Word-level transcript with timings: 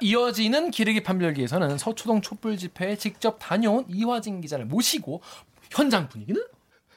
이어지는 0.00 0.70
기르기 0.70 1.02
판별기에서는 1.02 1.78
서초동 1.78 2.22
촛불 2.22 2.56
집회에 2.56 2.96
직접 2.96 3.38
다녀온 3.38 3.84
이화진 3.88 4.40
기자를 4.40 4.64
모시고 4.64 5.22
현장 5.70 6.08
분위기는 6.08 6.42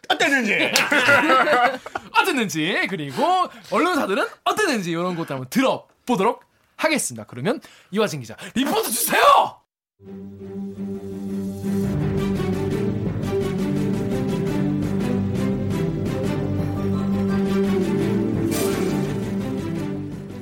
어땠는지 0.08 0.54
어땠는지 2.20 2.88
그리고 2.90 3.24
언론사들은 3.72 4.26
어땠는지 4.44 4.92
이런 4.92 5.16
것들 5.16 5.36
한번 5.36 5.50
들어보도록 5.50 6.44
하겠습니다. 6.78 7.26
그러면 7.26 7.62
이화진 7.92 8.20
기자 8.20 8.36
리포트 8.56 8.92
주세요. 8.92 9.22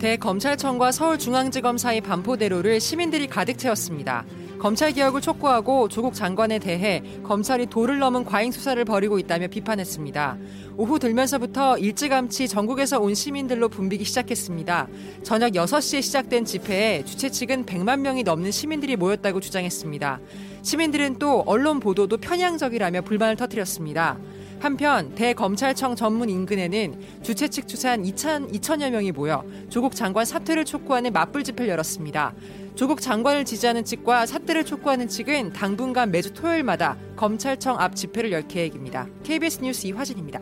대검찰청과 0.10 0.92
서울중앙지검 0.92 1.78
사이 1.78 2.02
반포대로를 2.02 2.80
시민들이 2.80 3.28
가득 3.28 3.60
채웠습니다. 3.60 4.26
검찰 4.58 4.92
개혁을 4.92 5.22
촉구하고 5.22 5.88
조국 5.88 6.16
장관에 6.16 6.58
대해 6.58 7.04
검찰이 7.24 7.68
도를 7.68 8.00
넘은 8.00 8.26
과잉 8.26 8.52
수사를 8.52 8.84
벌이고 8.84 9.20
있다며 9.20 9.48
비판했습니다. 9.50 10.38
오후 10.78 10.98
들면서부터 10.98 11.78
일찌감치 11.78 12.48
전국에서 12.48 13.00
온 13.00 13.14
시민들로 13.14 13.70
붐비기 13.70 14.04
시작했습니다. 14.04 14.88
저녁 15.22 15.52
6시에 15.52 16.02
시작된 16.02 16.44
집회에 16.44 17.06
주최 17.06 17.30
측은 17.30 17.68
100만 17.68 18.00
명이 18.00 18.24
넘는 18.24 18.50
시민들이 18.50 18.96
모였다고 18.96 19.40
주장했습니다. 19.40 20.20
시민들은 20.64 21.20
또 21.20 21.44
언론 21.46 21.80
보도도 21.80 22.18
편향적이라며 22.18 23.04
불만을 23.04 23.36
터뜨렸습니다. 23.36 24.18
한편 24.60 25.16
대검찰청 25.16 25.96
전문 25.96 26.30
인근에는 26.30 27.22
주최 27.24 27.48
측 27.48 27.68
추산 27.68 28.04
2천, 28.04 28.54
2천여 28.54 28.90
명이 28.90 29.12
모여 29.14 29.44
조국 29.70 29.96
장관 29.96 30.26
사퇴를 30.26 30.66
촉구하는 30.66 31.14
맞불 31.14 31.44
집회를 31.44 31.70
열었습니다. 31.70 32.34
조국 32.76 33.02
장관을 33.02 33.46
지지하는 33.46 33.84
측과 33.84 34.26
사퇴를 34.26 34.66
촉구하는 34.66 35.08
측은 35.08 35.54
당분간 35.54 36.12
매주 36.12 36.34
토요일마다 36.34 36.98
검찰청 37.16 37.80
앞 37.80 37.96
집회를 37.96 38.32
열 38.32 38.48
계획입니다. 38.48 39.08
KBS 39.24 39.62
뉴스 39.62 39.88
이화진입니다. 39.88 40.40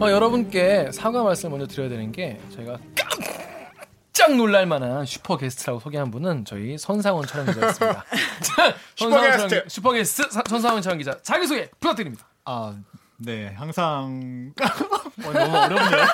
어, 0.00 0.10
여러분께 0.10 0.90
사과 0.92 1.24
말씀 1.24 1.50
먼저 1.50 1.66
드려야 1.66 1.88
되는 1.88 2.12
게 2.12 2.38
저희가 2.54 2.78
깜짝 2.94 4.34
놀랄 4.34 4.66
만한 4.66 5.06
슈퍼 5.06 5.36
게스트라고 5.36 5.78
소개한 5.78 6.10
분은 6.10 6.44
저희 6.44 6.76
선상원 6.76 7.24
촬영 7.28 7.46
기자였습니다. 7.46 8.04
슈퍼 8.96 9.20
게스트 9.20 9.64
슈퍼 9.68 9.92
게스트 9.92 10.28
선상원 10.48 10.82
촬영 10.82 10.98
기자 10.98 11.16
자기 11.22 11.46
소개 11.46 11.70
부탁드립니다. 11.78 12.26
아, 12.44 12.76
네, 13.18 13.54
항상 13.56 14.52
어, 15.24 15.32
너무 15.32 15.56
어렵네요. 15.56 16.04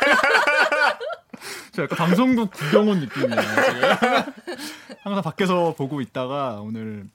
저 1.72 1.84
약간 1.84 1.97
방송국 1.97 2.50
구경온 2.50 3.00
느낌이에요. 3.00 3.41
항상 5.02 5.22
밖에서 5.22 5.75
보고 5.75 6.02
있다가 6.02 6.60
오늘 6.60 7.06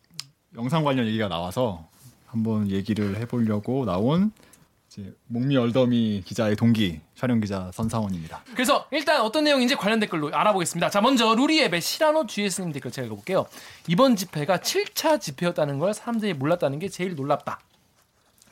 영상 0.55 0.83
관련 0.83 1.05
얘기가 1.05 1.27
나와서 1.27 1.87
한번 2.25 2.67
얘기를 2.71 3.15
해보려고 3.17 3.85
나온 3.85 4.31
목미 5.27 5.55
얼더미 5.57 6.23
기자의 6.25 6.55
동기 6.55 7.01
촬영 7.15 7.39
기자 7.39 7.69
선상원입니다. 7.73 8.43
그래서 8.53 8.87
일단 8.91 9.21
어떤 9.21 9.43
내용인지 9.43 9.75
관련 9.75 9.99
댓글로 9.99 10.33
알아보겠습니다. 10.33 10.89
자 10.89 11.01
먼저 11.01 11.35
루리앱의 11.35 11.81
시라노 11.81 12.25
GS님 12.25 12.71
댓글 12.71 12.91
제가 12.91 13.05
읽어볼게요. 13.05 13.45
이번 13.87 14.15
집회가 14.15 14.57
7차 14.57 15.21
집회였다는 15.21 15.79
걸 15.79 15.93
사람들이 15.93 16.33
몰랐다는 16.33 16.79
게 16.79 16.89
제일 16.89 17.15
놀랍다. 17.15 17.59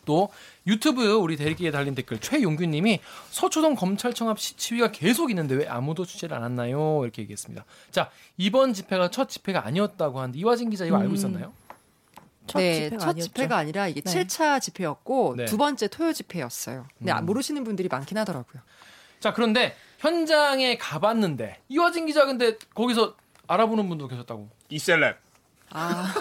또 0.06 0.30
유튜브 0.66 1.06
우리 1.16 1.36
대리기에 1.36 1.70
달린 1.70 1.94
댓글 1.94 2.20
최용규님이 2.20 3.00
서초동 3.30 3.76
검찰청 3.76 4.30
앞 4.30 4.40
시위가 4.40 4.92
계속 4.92 5.30
있는데 5.32 5.56
왜 5.56 5.68
아무도 5.68 6.06
취재를 6.06 6.36
안 6.38 6.44
했나요? 6.44 7.02
이렇게 7.04 7.22
얘기했습니다. 7.24 7.66
자 7.92 8.10
이번 8.38 8.74
집회가 8.74 9.10
첫 9.10 9.28
집회가 9.28 9.66
아니었다고 9.66 10.20
하는데 10.20 10.40
이화진 10.40 10.70
기자 10.70 10.86
이거 10.86 10.96
음. 10.96 11.02
알고 11.02 11.16
있었나요? 11.16 11.52
첫 12.48 12.60
네, 12.60 12.74
집회가 12.86 12.98
첫 12.98 13.10
아니었죠. 13.10 13.28
집회가 13.28 13.58
아니라 13.58 13.88
이게 13.88 14.02
네. 14.02 14.24
7차 14.24 14.62
집회였고 14.62 15.36
네. 15.38 15.46
두 15.46 15.58
번째 15.58 15.88
토요 15.88 16.14
집회였어요. 16.14 16.88
근데 16.98 17.12
음. 17.12 17.26
모르시는 17.26 17.64
분들이 17.64 17.88
많긴 17.90 18.18
하더라고요. 18.18 18.62
자, 19.20 19.34
그런데 19.34 19.76
현장에 20.00 20.78
가봤는데 20.78 21.62
이화진 21.70 22.06
기자 22.06 22.26
근데 22.26 22.58
거기서 22.74 23.16
알아보는 23.48 23.88
분도 23.90 24.08
계셨다고. 24.08 24.50
이셀랩. 24.72 25.16
아. 25.72 26.14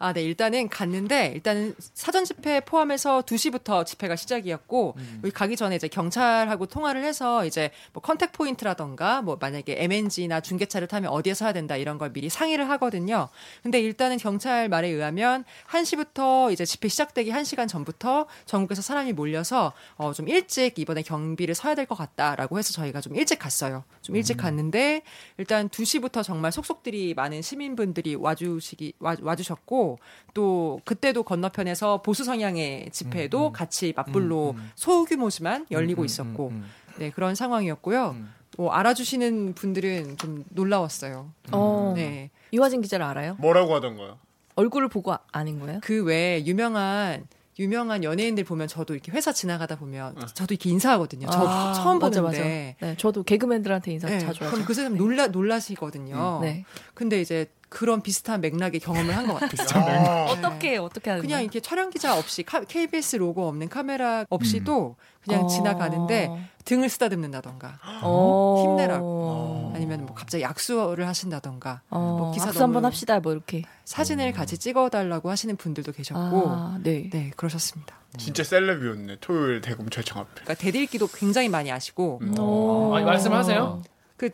아, 0.00 0.12
네. 0.12 0.22
일단은 0.22 0.68
갔는데 0.68 1.32
일단은 1.34 1.74
사전 1.78 2.24
집회 2.24 2.60
포함해서 2.60 3.22
2시부터 3.22 3.84
집회가 3.84 4.14
시작이었고 4.14 4.94
음. 4.96 5.20
여기 5.24 5.32
가기 5.32 5.56
전에 5.56 5.74
이제 5.74 5.88
경찰하고 5.88 6.66
통화를 6.66 7.04
해서 7.04 7.44
이제 7.44 7.70
뭐 7.92 8.00
contact 8.00 8.30
point라던가 8.32 9.22
뭐 9.22 9.36
만약에 9.40 9.74
MNG나 9.82 10.40
중계차를 10.40 10.86
타면 10.86 11.10
어디에 11.10 11.34
서야 11.34 11.52
된다 11.52 11.76
이런 11.76 11.98
걸 11.98 12.12
미리 12.12 12.28
상의를 12.28 12.68
하거든요. 12.70 13.28
근데 13.64 13.80
일단은 13.80 14.18
경찰 14.18 14.68
말에 14.68 14.88
의하면 14.88 15.44
1시부터 15.68 16.52
이제 16.52 16.64
집회 16.64 16.88
시작되기 16.88 17.30
1시간 17.32 17.66
전부터 17.68 18.26
전국에서 18.46 18.82
사람이 18.82 19.12
몰려서 19.14 19.72
어 19.96 20.12
좀 20.12 20.28
일찍 20.28 20.78
이번에 20.78 21.02
경비를 21.02 21.54
서야 21.54 21.74
될 21.74 21.86
것 21.86 21.96
같다라고 21.96 22.58
해서 22.58 22.72
저희가 22.72 23.00
좀 23.00 23.14
일찍 23.16 23.38
갔어요. 23.38 23.84
좀 24.02 24.14
일찍 24.16 24.36
음. 24.36 24.42
갔는데 24.42 25.02
일단 25.38 25.68
2시부터 25.68 26.22
정말 26.22 26.52
속속들이 26.52 27.14
많은 27.14 27.40
시민분들이 27.42 28.14
와주시기 28.14 28.94
와, 28.98 29.16
와주셨고 29.22 29.87
또 30.34 30.80
그때도 30.84 31.22
건너편에서 31.22 32.02
보수 32.02 32.24
성향의 32.24 32.90
집회도 32.90 33.46
음, 33.46 33.46
음. 33.46 33.52
같이 33.52 33.92
맞불로 33.96 34.50
음, 34.50 34.56
음. 34.56 34.70
소규모지만 34.74 35.66
열리고 35.70 36.02
음, 36.02 36.04
있었고 36.04 36.52
네 36.98 37.10
그런 37.10 37.34
상황이었고요. 37.34 38.16
뭐 38.58 38.72
알아주시는 38.72 39.54
분들은 39.54 40.16
좀 40.16 40.44
놀라웠어요. 40.50 41.30
어. 41.52 41.92
네. 41.96 42.30
이화진 42.50 42.80
기자를 42.80 43.06
알아요? 43.06 43.36
뭐라고 43.38 43.74
하던가요? 43.74 44.18
얼굴을 44.56 44.88
보고 44.88 45.14
아닌 45.30 45.60
거예요? 45.60 45.78
그 45.82 46.02
외에 46.04 46.44
유명한 46.44 47.26
유명한 47.60 48.04
연예인들 48.04 48.44
보면 48.44 48.68
저도 48.68 48.94
이렇게 48.94 49.10
회사 49.12 49.32
지나가다 49.32 49.76
보면 49.76 50.16
어. 50.16 50.26
저도 50.26 50.54
이렇게 50.54 50.70
인사하거든요. 50.70 51.28
저 51.30 51.40
아, 51.46 51.72
처음 51.72 51.98
맞아, 51.98 52.20
보는데. 52.22 52.76
맞아. 52.78 52.86
네, 52.86 52.96
저도 52.96 53.24
개그맨들한테 53.24 53.92
인사 53.92 54.08
네, 54.08 54.18
자주 54.18 54.44
하죠. 54.44 54.52
그럼 54.52 54.64
그 54.64 54.74
사람 54.74 54.96
놀라 54.96 55.26
놀라시거든요. 55.26 56.38
네. 56.42 56.64
근데 56.94 57.20
이제 57.20 57.46
그런 57.68 58.00
비슷한 58.02 58.40
맥락의 58.40 58.80
경험을 58.80 59.16
한 59.16 59.26
것 59.26 59.34
같아요. 59.34 59.84
아~ 59.84 60.24
어떻게 60.30 60.76
어떻게 60.78 61.10
하는 61.10 61.22
그냥 61.22 61.42
이렇게 61.42 61.60
촬영 61.60 61.90
기자 61.90 62.16
없이 62.18 62.42
카, 62.42 62.60
KBS 62.60 63.16
로고 63.16 63.46
없는 63.48 63.68
카메라 63.68 64.24
없이도 64.30 64.96
음. 64.98 65.02
그냥 65.22 65.44
어~ 65.44 65.46
지나가는데 65.48 66.30
등을 66.64 66.88
쓰다듬는다던가. 66.88 67.78
어~ 68.02 68.62
힘내라고. 68.64 69.72
아니면 69.74 70.06
뭐 70.06 70.14
갑자기 70.14 70.42
약수를 70.42 71.06
하신다던가. 71.06 71.82
어~ 71.90 71.98
뭐 72.18 72.32
기사 72.32 72.48
악수 72.48 72.62
한번 72.62 72.84
합시다 72.84 73.20
뭐 73.20 73.32
이렇게. 73.32 73.62
사진을 73.84 74.32
같이 74.32 74.56
찍어달라고 74.58 75.30
하시는 75.30 75.54
분들도 75.56 75.92
계셨고. 75.92 76.20
아, 76.48 76.78
네. 76.82 77.10
네 77.10 77.30
그러셨습니다. 77.36 77.96
진짜 78.16 78.42
셀럽이었네. 78.42 79.16
토요일 79.20 79.60
대검찰청 79.60 80.20
앞에. 80.20 80.30
그러니까 80.42 80.54
대들기도 80.54 81.08
굉장히 81.08 81.48
많이 81.48 81.68
하시고. 81.70 82.20
음. 82.22 82.34
아, 82.38 83.00
말씀하세요. 83.02 83.82
그 84.16 84.30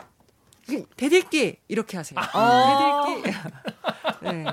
대들기 0.97 1.57
이렇게 1.69 1.97
하세요. 1.97 2.19
아~ 2.21 3.05
대들기. 3.07 3.39
네. 4.23 4.45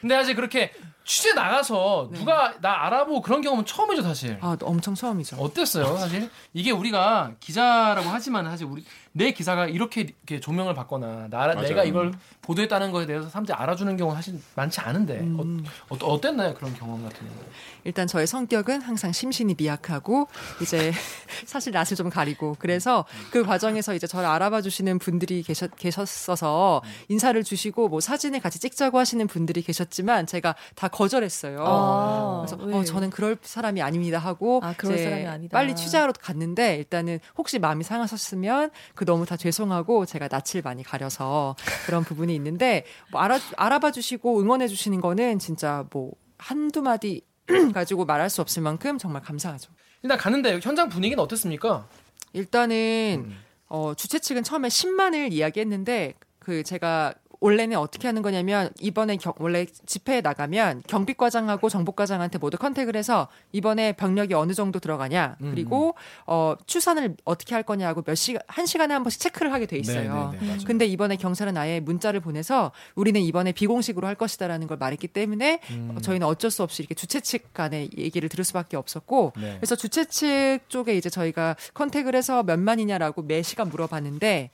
근데 0.00 0.14
아직 0.14 0.34
그렇게 0.34 0.72
취재 1.04 1.32
나가서 1.32 2.08
네. 2.12 2.18
누가 2.18 2.54
나 2.60 2.86
알아보고 2.86 3.20
그런 3.20 3.40
경험은 3.40 3.66
처음이죠 3.66 4.02
사실. 4.02 4.38
아 4.40 4.56
엄청 4.62 4.94
처음이죠. 4.94 5.36
어땠어요 5.36 5.96
사실? 5.96 6.30
이게 6.52 6.70
우리가 6.70 7.32
기자라고 7.40 8.08
하지만 8.08 8.44
사실 8.44 8.66
우리 8.66 8.84
내 9.12 9.32
기사가 9.32 9.66
이렇게, 9.66 10.02
이렇게 10.02 10.38
조명을 10.38 10.74
받거나 10.74 11.26
나, 11.30 11.54
내가 11.54 11.82
이걸 11.82 12.12
보도했다는 12.42 12.92
것에 12.92 13.06
대해서 13.06 13.28
사람들이 13.28 13.56
알아주는 13.56 13.96
경우는 13.96 14.16
사실 14.16 14.40
많지 14.54 14.80
않은데 14.80 15.18
음. 15.20 15.64
어, 15.88 15.96
어, 16.00 16.20
땠나요 16.20 16.54
그런 16.54 16.72
경험 16.74 17.02
같은 17.02 17.18
경우? 17.26 17.40
일단 17.84 18.06
저의 18.06 18.26
성격은 18.26 18.82
항상 18.82 19.10
심신이 19.10 19.54
미약하고 19.58 20.28
이제 20.62 20.92
사실 21.44 21.72
낯을 21.72 21.96
좀 21.96 22.08
가리고 22.08 22.54
그래서 22.58 23.04
그 23.32 23.44
과정에서 23.44 23.94
이제 23.94 24.06
저를 24.06 24.28
알아봐 24.28 24.60
주시는 24.60 25.00
분들이 25.00 25.42
계셨, 25.42 25.74
계셨어서 25.76 26.82
인사를 27.08 27.42
주시고 27.42 27.88
뭐 27.88 28.00
사진을 28.00 28.40
같이 28.40 28.60
찍자고 28.60 28.98
하시는 28.98 29.26
분들이 29.26 29.62
계셨지만 29.62 30.26
제가 30.26 30.54
다 30.76 30.88
거절했어요. 30.88 31.58
아, 31.60 32.44
그래서 32.46 32.78
어, 32.78 32.84
저는 32.84 33.10
그럴 33.10 33.36
사람이 33.42 33.82
아닙니다 33.82 34.18
하고 34.18 34.60
아, 34.62 34.74
그럴 34.76 34.98
사람이 34.98 35.26
아니다. 35.26 35.56
빨리 35.56 35.74
취재하러 35.74 36.12
갔는데 36.12 36.76
일단은 36.76 37.18
혹시 37.36 37.58
마음이 37.58 37.82
상하셨으면 37.82 38.70
그 39.00 39.06
너무 39.06 39.24
다 39.24 39.34
죄송하고 39.34 40.04
제가 40.04 40.28
낯을 40.30 40.60
많이 40.62 40.82
가려서 40.82 41.56
그런 41.86 42.04
부분이 42.04 42.34
있는데 42.34 42.84
뭐 43.10 43.22
알아 43.22 43.38
알아봐 43.56 43.92
주시고 43.92 44.42
응원해 44.42 44.68
주시는 44.68 45.00
거는 45.00 45.38
진짜 45.38 45.86
뭐 45.90 46.12
한두 46.36 46.82
마디 46.82 47.22
가지고 47.72 48.04
말할 48.04 48.28
수 48.28 48.42
없을 48.42 48.60
만큼 48.60 48.98
정말 48.98 49.22
감사하죠. 49.22 49.72
일단 50.02 50.18
갔는데 50.18 50.60
현장 50.62 50.90
분위기는 50.90 51.18
어땠습니까? 51.24 51.88
일단은 52.34 53.24
음. 53.24 53.38
어, 53.68 53.94
주최 53.94 54.18
측은 54.18 54.42
처음에 54.42 54.68
10만을 54.68 55.32
이야기했는데 55.32 56.12
그 56.38 56.62
제가 56.62 57.14
원래는 57.40 57.78
어떻게 57.78 58.06
하는 58.06 58.20
거냐면 58.20 58.70
이번에 58.80 59.16
경- 59.16 59.32
원래 59.38 59.64
집회에 59.86 60.20
나가면 60.20 60.82
경비과장하고 60.86 61.70
정보과장한테 61.70 62.36
모두 62.38 62.58
컨택을 62.58 62.96
해서 62.96 63.28
이번에 63.52 63.92
병력이 63.92 64.34
어느 64.34 64.52
정도 64.52 64.78
들어가냐 64.78 65.36
음, 65.40 65.50
그리고 65.50 65.94
어 66.26 66.54
추산을 66.66 67.16
어떻게 67.24 67.54
할 67.54 67.62
거냐고 67.62 68.02
몇 68.02 68.14
시간 68.14 68.42
한 68.46 68.66
시간에 68.66 68.92
한 68.92 69.02
번씩 69.02 69.20
체크를 69.22 69.52
하게 69.54 69.64
돼 69.66 69.78
있어요. 69.78 70.30
네, 70.32 70.38
네, 70.38 70.44
네, 70.44 70.52
맞아요. 70.52 70.64
근데 70.66 70.84
이번에 70.86 71.16
경찰은 71.16 71.56
아예 71.56 71.80
문자를 71.80 72.20
보내서 72.20 72.72
우리는 72.94 73.18
이번에 73.20 73.52
비공식으로 73.52 74.06
할 74.06 74.14
것이다라는 74.16 74.66
걸 74.66 74.76
말했기 74.76 75.08
때문에 75.08 75.60
음. 75.70 75.94
어, 75.96 76.00
저희는 76.00 76.26
어쩔 76.26 76.50
수 76.50 76.62
없이 76.62 76.82
이렇게 76.82 76.94
주최 76.94 77.20
측 77.20 77.54
간의 77.54 77.88
얘기를 77.96 78.28
들을 78.28 78.44
수밖에 78.44 78.76
없었고 78.76 79.32
네. 79.40 79.54
그래서 79.56 79.76
주최 79.76 80.04
측 80.04 80.58
쪽에 80.68 80.94
이제 80.94 81.08
저희가 81.08 81.56
컨택을 81.72 82.14
해서 82.14 82.42
몇 82.42 82.58
만이냐라고 82.60 83.22
매 83.22 83.40
시간 83.40 83.70
물어봤는데 83.70 84.50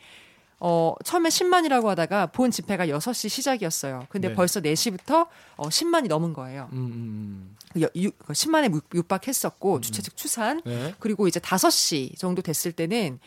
어, 0.58 0.94
처음에 1.04 1.28
10만이라고 1.28 1.84
하다가 1.86 2.26
본 2.28 2.50
집회가 2.50 2.86
6시 2.86 3.28
시작이었어요. 3.28 4.06
근데 4.08 4.28
네. 4.28 4.34
벌써 4.34 4.60
4시부터 4.60 5.26
어, 5.56 5.68
10만이 5.68 6.08
넘은 6.08 6.32
거예요. 6.32 6.68
음, 6.72 7.56
음, 7.76 7.82
여- 7.82 7.88
유- 7.96 8.10
10만에 8.12 8.72
육박했었고 8.94 9.80
주최 9.82 10.00
측 10.02 10.16
추산 10.16 10.58
음. 10.58 10.62
네. 10.64 10.94
그리고 10.98 11.28
이제 11.28 11.40
5시 11.40 12.16
정도 12.18 12.40
됐을 12.42 12.72
때는 12.72 13.18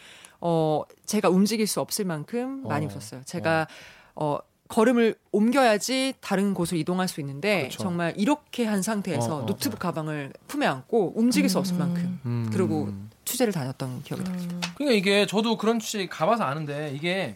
어 0.41 0.83
제가 1.05 1.29
움직일 1.29 1.67
수 1.67 1.81
없을 1.81 2.05
만큼 2.05 2.63
많이 2.67 2.85
어, 2.85 2.89
웃었어요. 2.89 3.21
제가 3.25 3.67
어 4.15 4.39
걸음을 4.69 5.15
옮겨야지 5.31 6.13
다른 6.21 6.53
곳으로 6.53 6.79
이동할 6.79 7.07
수 7.07 7.19
있는데 7.19 7.61
그렇죠. 7.61 7.83
정말 7.83 8.13
이렇게 8.17 8.65
한 8.65 8.81
상태에서 8.81 9.35
어, 9.37 9.39
어, 9.41 9.45
노트북 9.45 9.79
가방을 9.79 10.31
품에 10.47 10.65
안고 10.65 11.13
움직일 11.15 11.49
수 11.49 11.59
없을 11.59 11.75
만큼 11.75 12.19
음. 12.25 12.49
그리고 12.53 12.89
취재를 13.29 13.53
다녔던 13.53 14.01
기억이 14.03 14.23
나요. 14.23 14.37
그러니까 14.75 14.97
이게 14.97 15.25
저도 15.27 15.57
그런 15.57 15.79
취재 15.79 16.07
가봐서 16.07 16.43
아는데 16.43 16.91
이게 16.95 17.35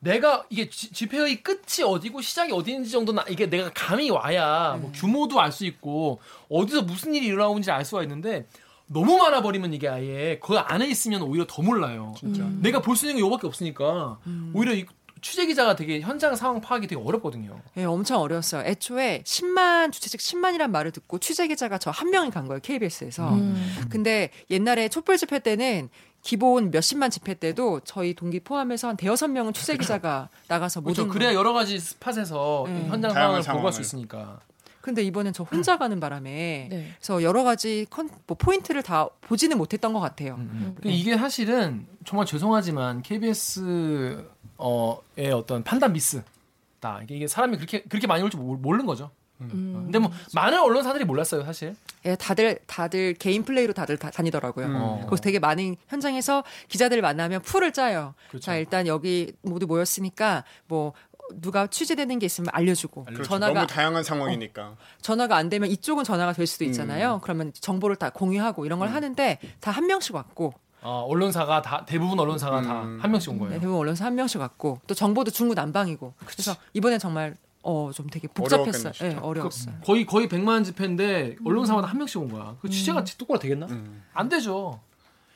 내가 0.00 0.44
이게 0.50 0.68
지- 0.68 0.92
집회의 0.92 1.42
끝이 1.42 1.82
어디고 1.86 2.20
시작이 2.20 2.52
어디인지 2.52 2.90
정도는 2.90 3.22
이게 3.28 3.48
내가 3.48 3.70
감이 3.72 4.10
와야 4.10 4.76
뭐 4.80 4.90
규모도 4.94 5.40
알 5.40 5.52
수 5.52 5.64
있고 5.64 6.20
어디서 6.50 6.82
무슨 6.82 7.14
일이 7.14 7.26
일어나는지 7.26 7.70
알 7.70 7.84
수가 7.84 8.02
있는데 8.02 8.46
너무 8.88 9.16
많아 9.16 9.40
버리면 9.42 9.72
이게 9.72 9.88
아예 9.88 10.38
그 10.42 10.58
안에 10.58 10.86
있으면 10.88 11.22
오히려 11.22 11.46
더 11.48 11.62
몰라요. 11.62 12.14
진짜. 12.18 12.42
내가 12.60 12.80
볼 12.82 12.94
수 12.96 13.06
있는 13.06 13.16
게 13.16 13.20
이거밖에 13.26 13.46
없으니까 13.46 14.18
오히려 14.52 14.74
이 14.74 14.84
취재 15.22 15.46
기자가 15.46 15.76
되게 15.76 16.00
현장 16.00 16.34
상황 16.36 16.60
파악이 16.60 16.86
되게 16.88 17.00
어렵거든요. 17.00 17.60
예, 17.76 17.84
엄청 17.84 18.20
어려웠어요. 18.20 18.66
애초에 18.66 19.22
10만 19.24 19.92
주최 19.92 20.08
측 20.10 20.18
10만이란 20.20 20.70
말을 20.70 20.90
듣고 20.90 21.18
취재 21.18 21.46
기자가 21.48 21.78
저 21.78 21.90
한 21.92 22.10
명이 22.10 22.30
간 22.30 22.46
거예요. 22.48 22.60
KBS에서. 22.60 23.32
음. 23.34 23.86
근데 23.88 24.30
옛날에 24.50 24.88
촛불 24.88 25.16
집회 25.16 25.38
때는 25.38 25.88
기본 26.22 26.70
몇십만 26.70 27.10
집회 27.10 27.34
때도 27.34 27.80
저희 27.84 28.14
동기 28.14 28.40
포함해서 28.40 28.88
한 28.88 28.96
대여섯 28.96 29.30
명은 29.30 29.52
취재 29.52 29.76
기자가 29.76 30.28
나가서 30.48 30.80
그렇죠. 30.80 31.02
모든 31.02 31.12
그래야 31.12 31.34
여러 31.34 31.52
가지 31.52 31.78
spot에서 31.80 32.64
네. 32.68 32.86
현장 32.88 33.12
다양한 33.12 33.42
상황을 33.42 33.60
보고 33.60 33.62
갈 33.64 33.72
수. 33.72 33.80
있으니까. 33.80 34.40
근데 34.82 35.02
이번엔 35.02 35.32
저 35.32 35.44
혼자 35.44 35.78
가는 35.78 35.98
바람에 36.00 36.66
네. 36.70 36.92
그래서 36.98 37.22
여러 37.22 37.42
가지 37.44 37.86
컨, 37.88 38.10
뭐 38.26 38.36
포인트를 38.36 38.82
다 38.82 39.08
보지는 39.22 39.56
못했던 39.56 39.92
것 39.94 40.00
같아요. 40.00 40.34
음. 40.34 40.72
근데 40.74 40.90
이게 40.90 41.16
사실은 41.16 41.86
정말 42.04 42.26
죄송하지만 42.26 43.02
KBS 43.02 44.24
어의 44.58 45.32
어떤 45.32 45.62
판단 45.64 45.92
미스다. 45.92 47.00
이게, 47.08 47.26
사람이 47.26 47.56
그렇게 47.56 47.82
그렇게 47.82 48.06
많이 48.06 48.22
올 48.22 48.30
줄 48.30 48.40
모르는 48.40 48.84
거죠. 48.86 49.10
음. 49.40 49.82
근데 49.84 49.98
뭐 49.98 50.10
많은 50.34 50.60
언론사들이 50.60 51.04
몰랐어요, 51.04 51.42
사실. 51.44 51.74
예, 52.04 52.14
다들 52.14 52.60
다들 52.66 53.14
개인 53.14 53.42
플레이로 53.44 53.72
다들 53.72 53.96
다, 53.96 54.10
다니더라고요. 54.10 54.66
어. 54.70 55.00
거기서 55.04 55.22
되게 55.22 55.38
많은 55.40 55.76
현장에서 55.88 56.44
기자들 56.68 57.00
만나면 57.02 57.42
풀을 57.42 57.72
짜요. 57.72 58.14
그렇죠. 58.28 58.44
자 58.44 58.56
일단 58.56 58.86
여기 58.86 59.32
모두 59.42 59.66
모였으니까 59.66 60.44
뭐 60.68 60.92
누가 61.40 61.66
취재되는 61.66 62.18
게 62.18 62.26
있으면 62.26 62.48
알려주고 62.52 63.04
알려주고. 63.06 63.26
전화가 63.28 63.52
너무 63.54 63.66
다양한 63.66 64.02
상황이니까. 64.04 64.76
전화가 65.00 65.36
안 65.36 65.48
되면 65.48 65.70
이쪽은 65.70 66.04
전화가 66.04 66.32
될 66.32 66.46
수도 66.46 66.64
있잖아요. 66.64 67.14
음. 67.14 67.20
그러면 67.22 67.52
정보를 67.54 67.96
다 67.96 68.10
공유하고 68.10 68.66
이런 68.66 68.78
걸 68.78 68.88
하는데 68.88 69.38
다 69.60 69.70
한 69.72 69.86
명씩 69.86 70.14
왔고 70.14 70.52
어, 70.82 71.04
언론사가 71.08 71.62
다 71.62 71.84
대부분 71.86 72.18
언론사가 72.18 72.58
음. 72.60 72.98
다한 72.98 73.10
명씩 73.10 73.30
온 73.30 73.36
네, 73.36 73.40
거예요. 73.44 73.60
대부분 73.60 73.80
언론사 73.80 74.04
한 74.04 74.14
명씩 74.16 74.40
왔고 74.40 74.80
또 74.86 74.94
정보도 74.94 75.30
중구난방이고 75.30 76.14
그래서 76.24 76.54
이번에 76.74 76.98
정말 76.98 77.36
어좀 77.62 78.08
되게 78.10 78.26
복잡했어요. 78.28 78.92
진짜. 78.92 79.12
예, 79.12 79.14
어려웠어요. 79.14 79.76
그 79.80 79.86
거의 79.86 80.04
거의 80.04 80.28
100만 80.28 80.64
집회인데 80.64 81.36
언론사마다 81.44 81.86
한 81.86 81.96
명씩 81.98 82.20
온 82.20 82.28
거야. 82.32 82.56
그 82.60 82.68
취재가 82.68 83.04
똑바로 83.16 83.38
되겠나? 83.38 83.66
음. 83.66 84.02
안 84.12 84.28
되죠. 84.28 84.80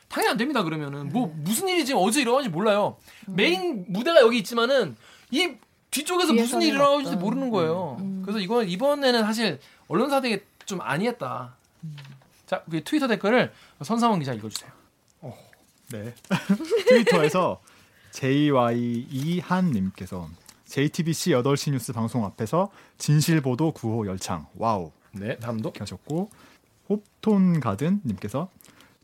당연히 0.09 0.31
안 0.33 0.37
됩니다. 0.37 0.63
그러면은 0.65 1.09
뭐 1.11 1.33
무슨 1.37 1.69
일이 1.69 1.85
지금 1.85 2.01
어디서 2.01 2.21
일어나는지 2.21 2.49
몰라요. 2.51 2.97
메인 3.27 3.85
무대가 3.89 4.21
여기 4.21 4.39
있지만은 4.39 4.97
이 5.31 5.55
뒤쪽에서 5.91 6.33
무슨 6.33 6.63
일이 6.63 6.73
일어나는지 6.73 7.17
모르는 7.17 7.51
거예요. 7.51 7.97
음. 8.01 8.23
그래서 8.23 8.39
이번 8.39 8.69
이번에는 8.69 9.23
사실 9.23 9.59
언론사들이 9.89 10.41
좀 10.65 10.81
아니했다. 10.81 11.55
자, 12.47 12.63
그 12.71 12.83
트위터 12.85 13.09
댓글을 13.09 13.53
선상원 13.83 14.19
기자 14.19 14.33
읽어주세요. 14.33 14.71
네. 15.93 16.15
트위터에서 16.89 17.61
JY 18.11 19.07
이한님께서 19.11 20.29
JTBC 20.67 21.31
8시 21.31 21.73
뉴스 21.73 21.93
방송 21.93 22.25
앞에서 22.25 22.71
진실보도 22.99 23.73
구호 23.73 24.07
열창 24.07 24.47
와우 24.57 24.91
네, 25.13 25.37
다음도. 25.37 25.73
하셨고 25.79 26.31
홉톤 26.89 27.61
가든님께서 27.61 28.49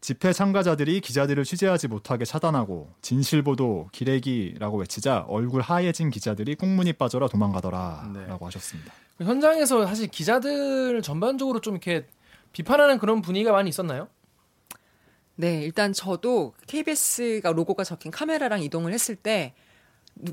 집회 0.03 0.33
참가자들이 0.33 1.01
기자들을 1.01 1.45
취재하지 1.45 1.87
못하게 1.87 2.25
차단하고 2.25 2.93
진실보도 3.03 3.89
기레기라고 3.93 4.79
외치자 4.79 5.25
얼굴 5.29 5.63
하얘진 5.63 6.11
기자들이 6.11 6.57
꽁무니 6.57 6.95
빠져라 6.95 7.29
도망가더라라고 7.29 8.13
네. 8.13 8.27
하셨습니다. 8.29 8.93
그 9.17 9.23
현장에서 9.25 9.87
사실 9.87 10.09
기자들 10.09 11.03
전반적으로 11.03 11.61
좀 11.61 11.75
이렇게 11.75 12.05
비판하는 12.53 12.99
그런 12.99 13.23
분위기가 13.23 13.53
많이 13.53 13.69
있었나요? 13.71 14.09
네, 15.37 15.63
일단 15.63 15.93
저도 15.93 16.53
KBS가 16.67 17.53
로고가 17.53 17.85
적힌 17.85 18.11
카메라랑 18.11 18.61
이동을 18.65 18.93
했을 18.93 19.15
때 19.15 19.55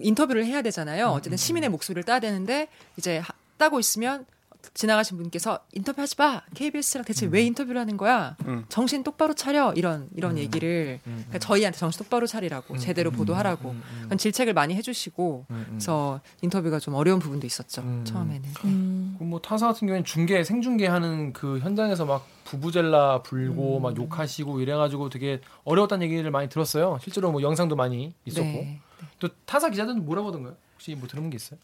인터뷰를 0.01 0.45
해야 0.47 0.63
되잖아요. 0.63 1.09
어쨌든 1.09 1.37
시민의 1.37 1.69
목소리를 1.69 2.03
따야 2.05 2.19
되는데 2.19 2.69
이제 2.97 3.19
하- 3.19 3.33
따고 3.57 3.79
있으면 3.79 4.25
지나가신 4.73 5.17
분께서 5.17 5.59
인터뷰하지 5.73 6.15
마. 6.17 6.41
KBS랑 6.53 7.05
대체 7.05 7.25
왜 7.25 7.41
인터뷰를 7.43 7.79
하는 7.79 7.97
거야? 7.97 8.35
음. 8.45 8.65
정신 8.69 9.03
똑바로 9.03 9.33
차려. 9.33 9.73
이런 9.75 10.09
이런 10.15 10.37
얘기를 10.37 10.99
그러니까 11.03 11.39
저희한테 11.39 11.77
정신 11.79 11.99
똑바로 12.03 12.27
차리라고 12.27 12.77
제대로 12.77 13.11
보도하라고 13.11 13.75
그런 14.05 14.17
질책을 14.17 14.53
많이 14.53 14.75
해주시고 14.75 15.45
그래서 15.69 16.21
인터뷰가 16.41 16.79
좀 16.79 16.93
어려운 16.95 17.19
부분도 17.19 17.47
있었죠 17.47 17.81
음. 17.81 18.03
처음에는. 18.05 18.49
음. 18.65 19.15
그뭐 19.17 19.39
타사 19.39 19.67
같은 19.67 19.87
경우에는 19.87 20.05
중계 20.05 20.43
생중계하는 20.43 21.33
그 21.33 21.59
현장에서 21.59 22.05
막 22.05 22.27
부부젤라 22.45 23.23
불고 23.23 23.79
막 23.79 23.95
욕하시고 23.95 24.59
이래가지고 24.61 25.09
되게 25.09 25.41
어려웠다는 25.63 26.05
얘기를 26.05 26.31
많이 26.31 26.49
들었어요. 26.49 26.97
실제로 27.01 27.31
뭐 27.31 27.41
영상도 27.41 27.75
많이 27.75 28.13
있었고 28.25 28.47
네. 28.47 28.79
또 29.19 29.29
타사 29.45 29.69
기자들은 29.69 30.05
뭐라고 30.05 30.29
하던가요? 30.29 30.55
혹시 30.75 30.95
뭐 30.95 31.07
들은 31.07 31.29
게 31.29 31.35
있어요? 31.35 31.59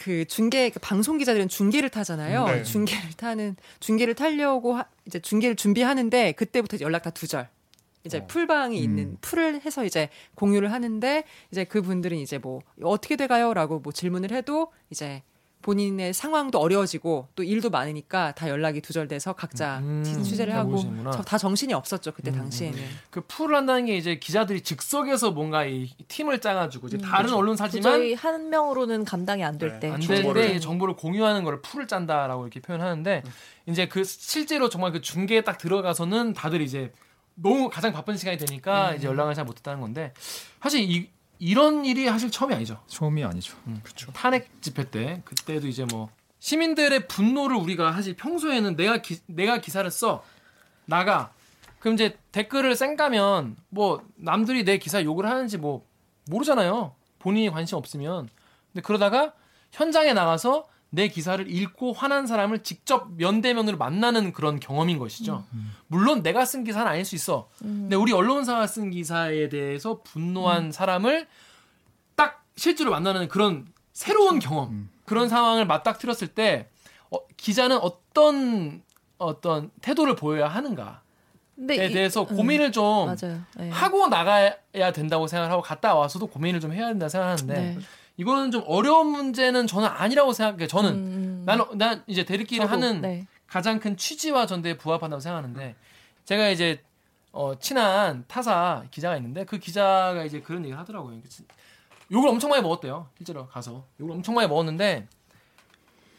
그 0.00 0.24
중계 0.24 0.70
그 0.70 0.80
방송 0.80 1.18
기자들은 1.18 1.48
중계를 1.48 1.90
타잖아요. 1.90 2.46
네. 2.46 2.62
중계를 2.62 3.12
타는 3.18 3.56
중계를 3.80 4.14
타려고 4.14 4.74
하, 4.74 4.86
이제 5.04 5.20
중계를 5.20 5.56
준비하는데 5.56 6.32
그때부터 6.32 6.78
연락 6.80 7.02
다 7.02 7.10
두절. 7.10 7.48
이제 8.04 8.18
어. 8.18 8.26
풀방이 8.26 8.78
음. 8.78 8.82
있는 8.82 9.16
풀을 9.20 9.60
해서 9.60 9.84
이제 9.84 10.08
공유를 10.36 10.72
하는데 10.72 11.24
이제 11.52 11.64
그분들은 11.64 12.16
이제 12.16 12.38
뭐 12.38 12.62
어떻게 12.82 13.16
돼가요라고 13.16 13.80
뭐 13.80 13.92
질문을 13.92 14.32
해도 14.32 14.72
이제 14.88 15.22
본인의 15.62 16.14
상황도 16.14 16.58
어려워지고 16.58 17.28
또 17.36 17.42
일도 17.42 17.68
많으니까 17.70 18.32
다 18.32 18.48
연락이 18.48 18.80
두절돼서 18.80 19.34
각자 19.34 19.78
음, 19.80 20.02
취재를 20.04 20.54
다 20.54 20.60
하고. 20.60 20.78
저- 21.12 21.22
다 21.22 21.36
정신이 21.36 21.74
없었죠 21.74 22.12
그때 22.12 22.30
음, 22.30 22.36
당시에는. 22.36 22.78
그 23.10 23.20
풀을 23.22 23.56
한다는 23.56 23.84
게 23.86 23.96
이제 23.96 24.18
기자들이 24.18 24.62
즉석에서 24.62 25.32
뭔가 25.32 25.66
이 25.66 25.90
팀을 26.08 26.40
짜가지고 26.40 26.86
이제 26.88 26.98
다른 26.98 27.26
그렇죠. 27.26 27.36
언론사지만 27.36 27.82
도저히 27.92 28.14
한 28.14 28.48
명으로는 28.48 29.04
감당이 29.04 29.44
안될 29.44 29.72
네. 29.74 29.80
때. 29.80 29.90
안 29.90 30.00
정보를. 30.00 30.22
되는데 30.34 30.50
이제 30.56 30.60
정보를 30.60 30.96
공유하는 30.96 31.44
거를 31.44 31.60
풀을 31.60 31.86
짠다라고 31.86 32.42
이렇게 32.44 32.60
표현하는데 32.60 33.22
이제 33.66 33.86
그 33.88 34.02
실제로 34.04 34.68
정말 34.70 34.92
그 34.92 35.00
중계에 35.02 35.42
딱 35.42 35.58
들어가서는 35.58 36.32
다들 36.32 36.62
이제 36.62 36.92
너무 37.34 37.68
가장 37.70 37.92
바쁜 37.92 38.16
시간이 38.16 38.38
되니까 38.38 38.94
이제 38.94 39.06
연락을 39.06 39.34
잘 39.34 39.44
못했다는 39.44 39.80
건데 39.80 40.12
사실 40.62 40.80
이 40.80 41.10
이런 41.40 41.86
일이 41.86 42.06
사실 42.06 42.30
처음이 42.30 42.54
아니죠. 42.54 42.80
처음이 42.86 43.24
아니죠. 43.24 43.56
탄핵 44.12 44.62
집회 44.62 44.88
때 44.90 45.22
그때도 45.24 45.66
이제 45.66 45.86
뭐 45.86 46.10
시민들의 46.38 47.08
분노를 47.08 47.56
우리가 47.56 47.92
사실 47.92 48.14
평소에는 48.14 48.76
내가 48.76 48.98
기, 48.98 49.18
내가 49.26 49.58
기사를 49.58 49.90
써 49.90 50.22
나가 50.84 51.32
그럼 51.78 51.94
이제 51.94 52.18
댓글을 52.32 52.76
쌩까면 52.76 53.56
뭐 53.70 54.02
남들이 54.16 54.64
내 54.64 54.76
기사 54.76 55.02
욕을 55.02 55.26
하는지 55.26 55.56
뭐 55.56 55.86
모르잖아요. 56.28 56.94
본인이 57.18 57.50
관심 57.50 57.78
없으면. 57.78 58.28
근데 58.72 58.82
그러다가 58.82 59.32
현장에 59.72 60.12
나가서 60.12 60.68
내 60.92 61.06
기사를 61.08 61.48
읽고 61.48 61.92
화난 61.92 62.26
사람을 62.26 62.62
직접 62.64 63.12
면대면으로 63.12 63.76
만나는 63.78 64.32
그런 64.32 64.58
경험인 64.58 64.98
것이죠. 64.98 65.44
물론 65.86 66.22
내가 66.22 66.44
쓴 66.44 66.64
기사는 66.64 66.86
아닐 66.90 67.04
수 67.04 67.14
있어. 67.14 67.48
근데 67.60 67.94
우리 67.96 68.12
언론사가 68.12 68.66
쓴 68.66 68.90
기사에 68.90 69.48
대해서 69.48 70.00
분노한 70.02 70.72
사람을 70.72 71.28
딱 72.16 72.44
실제로 72.56 72.90
만나는 72.90 73.28
그런 73.28 73.66
새로운 73.92 74.40
경험, 74.40 74.88
그런 75.04 75.28
상황을 75.28 75.64
맞닥뜨렸을 75.66 76.28
때 76.28 76.68
어, 77.10 77.18
기자는 77.36 77.78
어떤 77.78 78.82
어떤 79.18 79.70
태도를 79.82 80.16
보여야 80.16 80.48
하는가에 80.48 80.94
근데 81.54 81.86
이- 81.86 81.92
대해서 81.92 82.22
음, 82.22 82.36
고민을 82.36 82.72
좀 82.72 83.06
맞아요. 83.06 83.42
네. 83.56 83.68
하고 83.70 84.08
나가야 84.08 84.92
된다고 84.94 85.26
생각하고 85.26 85.60
갔다 85.62 85.94
와서도 85.94 86.26
고민을 86.28 86.58
좀 86.60 86.72
해야 86.72 86.86
된다 86.88 87.08
생각하는데 87.08 87.54
네. 87.54 87.78
이거는 88.20 88.50
좀 88.50 88.62
어려운 88.66 89.06
문제는 89.06 89.66
저는 89.66 89.88
아니라고 89.88 90.34
생각해요. 90.34 90.68
저는 90.68 90.90
음, 90.90 91.42
나는 91.46 91.64
난 91.78 92.04
이제 92.06 92.22
대리기를 92.22 92.66
저도, 92.66 92.76
하는 92.76 93.00
네. 93.00 93.26
가장 93.46 93.80
큰 93.80 93.96
취지와 93.96 94.44
전대에 94.44 94.76
부합한다고 94.76 95.20
생각하는데 95.20 95.74
제가 96.26 96.50
이제 96.50 96.82
어, 97.32 97.54
친한 97.58 98.24
타사 98.28 98.84
기자가 98.90 99.16
있는데 99.16 99.46
그 99.46 99.58
기자가 99.58 100.22
이제 100.24 100.42
그런 100.42 100.60
얘기를 100.64 100.78
하더라고요. 100.78 101.18
욕을 102.12 102.28
엄청 102.28 102.50
많이 102.50 102.62
먹었대요. 102.62 103.08
실제로 103.16 103.46
가서 103.46 103.86
욕을 103.98 104.12
엄청 104.12 104.34
많이 104.34 104.46
먹었는데 104.48 105.08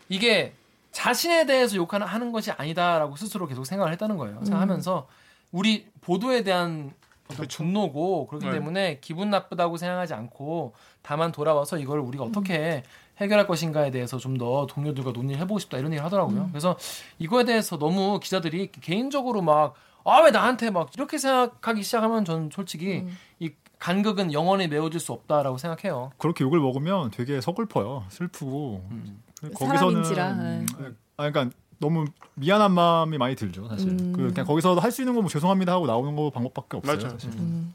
이게 0.09 0.55
자신에 0.91 1.45
대해서 1.45 1.75
욕하는 1.75 2.07
하는 2.07 2.31
것이 2.31 2.49
아니다라고 2.49 3.15
스스로 3.15 3.45
계속 3.45 3.63
생각을 3.65 3.91
했다는 3.93 4.17
거예요. 4.17 4.43
생각하면서 4.43 5.07
우리 5.51 5.85
보도에 6.01 6.41
대한 6.41 6.93
어떤 7.33 7.47
분노고 7.47 8.27
그렇기 8.27 8.45
네. 8.45 8.51
때문에 8.53 8.99
기분 9.01 9.29
나쁘다고 9.29 9.77
생각하지 9.77 10.13
않고 10.13 10.73
다만 11.01 11.31
돌아와서 11.31 11.77
이걸 11.77 11.99
우리가 11.99 12.23
어떻게 12.25 12.83
해결할 13.17 13.45
것인가에 13.47 13.91
대해서 13.91 14.17
좀 14.17 14.37
더 14.37 14.65
동료들과 14.65 15.11
논의를 15.11 15.41
해보고 15.41 15.59
싶다 15.59 15.77
이런 15.77 15.91
얘기를 15.91 16.05
하더라고요. 16.05 16.47
그래서 16.51 16.77
이거에 17.19 17.43
대해서 17.43 17.77
너무 17.77 18.19
기자들이 18.19 18.71
개인적으로 18.71 19.41
막 19.41 19.75
아 20.03 20.23
왜 20.23 20.31
나한테 20.31 20.71
막 20.71 20.89
이렇게 20.95 21.17
생각하기 21.19 21.83
시작하면 21.83 22.25
저는 22.25 22.49
솔직히 22.51 23.05
이 23.39 23.51
간극은 23.77 24.33
영원히 24.33 24.67
메워질 24.67 24.99
수 24.99 25.11
없다라고 25.13 25.57
생각해요. 25.59 26.11
그렇게 26.17 26.43
욕을 26.43 26.59
먹으면 26.59 27.11
되게 27.11 27.39
서글퍼요. 27.41 28.05
슬프고. 28.09 28.83
음. 28.89 29.21
사람인지라, 29.57 30.31
음, 30.33 30.65
네. 30.79 30.85
아, 31.17 31.29
그러니까 31.29 31.55
너무 31.81 32.05
미안한 32.35 32.71
마음이 32.71 33.17
많이 33.17 33.35
들죠, 33.35 33.67
사실. 33.67 33.89
음. 33.89 34.13
그 34.15 34.27
그냥 34.29 34.45
거기서 34.45 34.75
할 34.75 34.91
수 34.91 35.01
있는 35.01 35.13
건뭐 35.15 35.27
죄송합니다 35.29 35.73
하고 35.73 35.87
나오는 35.87 36.15
거 36.15 36.29
방법밖에 36.29 36.77
없어요. 36.77 36.95
맞아요. 36.95 37.09
사실. 37.09 37.31
음. 37.31 37.73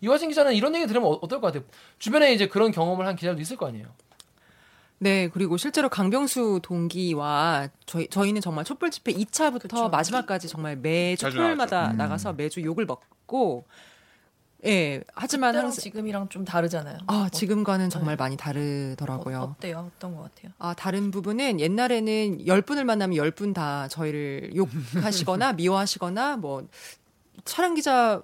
이화진 0.00 0.28
기자는 0.28 0.54
이런 0.54 0.74
얘기 0.76 0.86
들으면 0.86 1.08
어- 1.08 1.18
어떨 1.20 1.40
것 1.40 1.48
같아요? 1.48 1.64
주변에 1.98 2.32
이제 2.32 2.46
그런 2.46 2.70
경험을 2.70 3.06
한 3.06 3.16
기자도 3.16 3.40
있을 3.40 3.56
거 3.56 3.66
아니에요. 3.66 3.86
네, 5.00 5.28
그리고 5.28 5.56
실제로 5.56 5.88
강병수 5.88 6.60
동기와 6.62 7.68
저희, 7.86 8.08
저희는 8.08 8.40
정말 8.40 8.64
촛불 8.64 8.90
집회 8.90 9.12
2차부터 9.12 9.62
그쵸. 9.62 9.88
마지막까지 9.88 10.48
정말 10.48 10.76
자주 11.16 11.36
토요일마다 11.36 11.92
음. 11.92 11.96
나가서 11.96 12.32
매주 12.34 12.62
욕을 12.62 12.84
먹고, 12.86 13.64
예, 14.66 15.02
하지만 15.14 15.54
항상, 15.54 15.70
지금이랑 15.80 16.28
좀 16.30 16.44
다르잖아요. 16.44 16.98
아, 17.06 17.28
지금과는 17.32 17.90
정말 17.90 18.16
네. 18.16 18.22
많이 18.24 18.34
어, 18.34 18.38
다르더라고요. 18.38 19.38
어 19.40 19.56
때요? 19.60 19.90
어떤 19.94 20.16
것 20.16 20.22
같아요? 20.22 20.52
아, 20.58 20.74
다른 20.74 21.10
부분은 21.12 21.60
옛날에는 21.60 22.38
10분을 22.44 22.82
만나면 22.84 23.16
10분 23.18 23.54
다 23.54 23.86
저희를 23.88 24.52
욕하시거나 24.56 25.52
미워하시거나 25.54 26.38
뭐 26.38 26.66
촬영 27.44 27.74
기자 27.74 28.20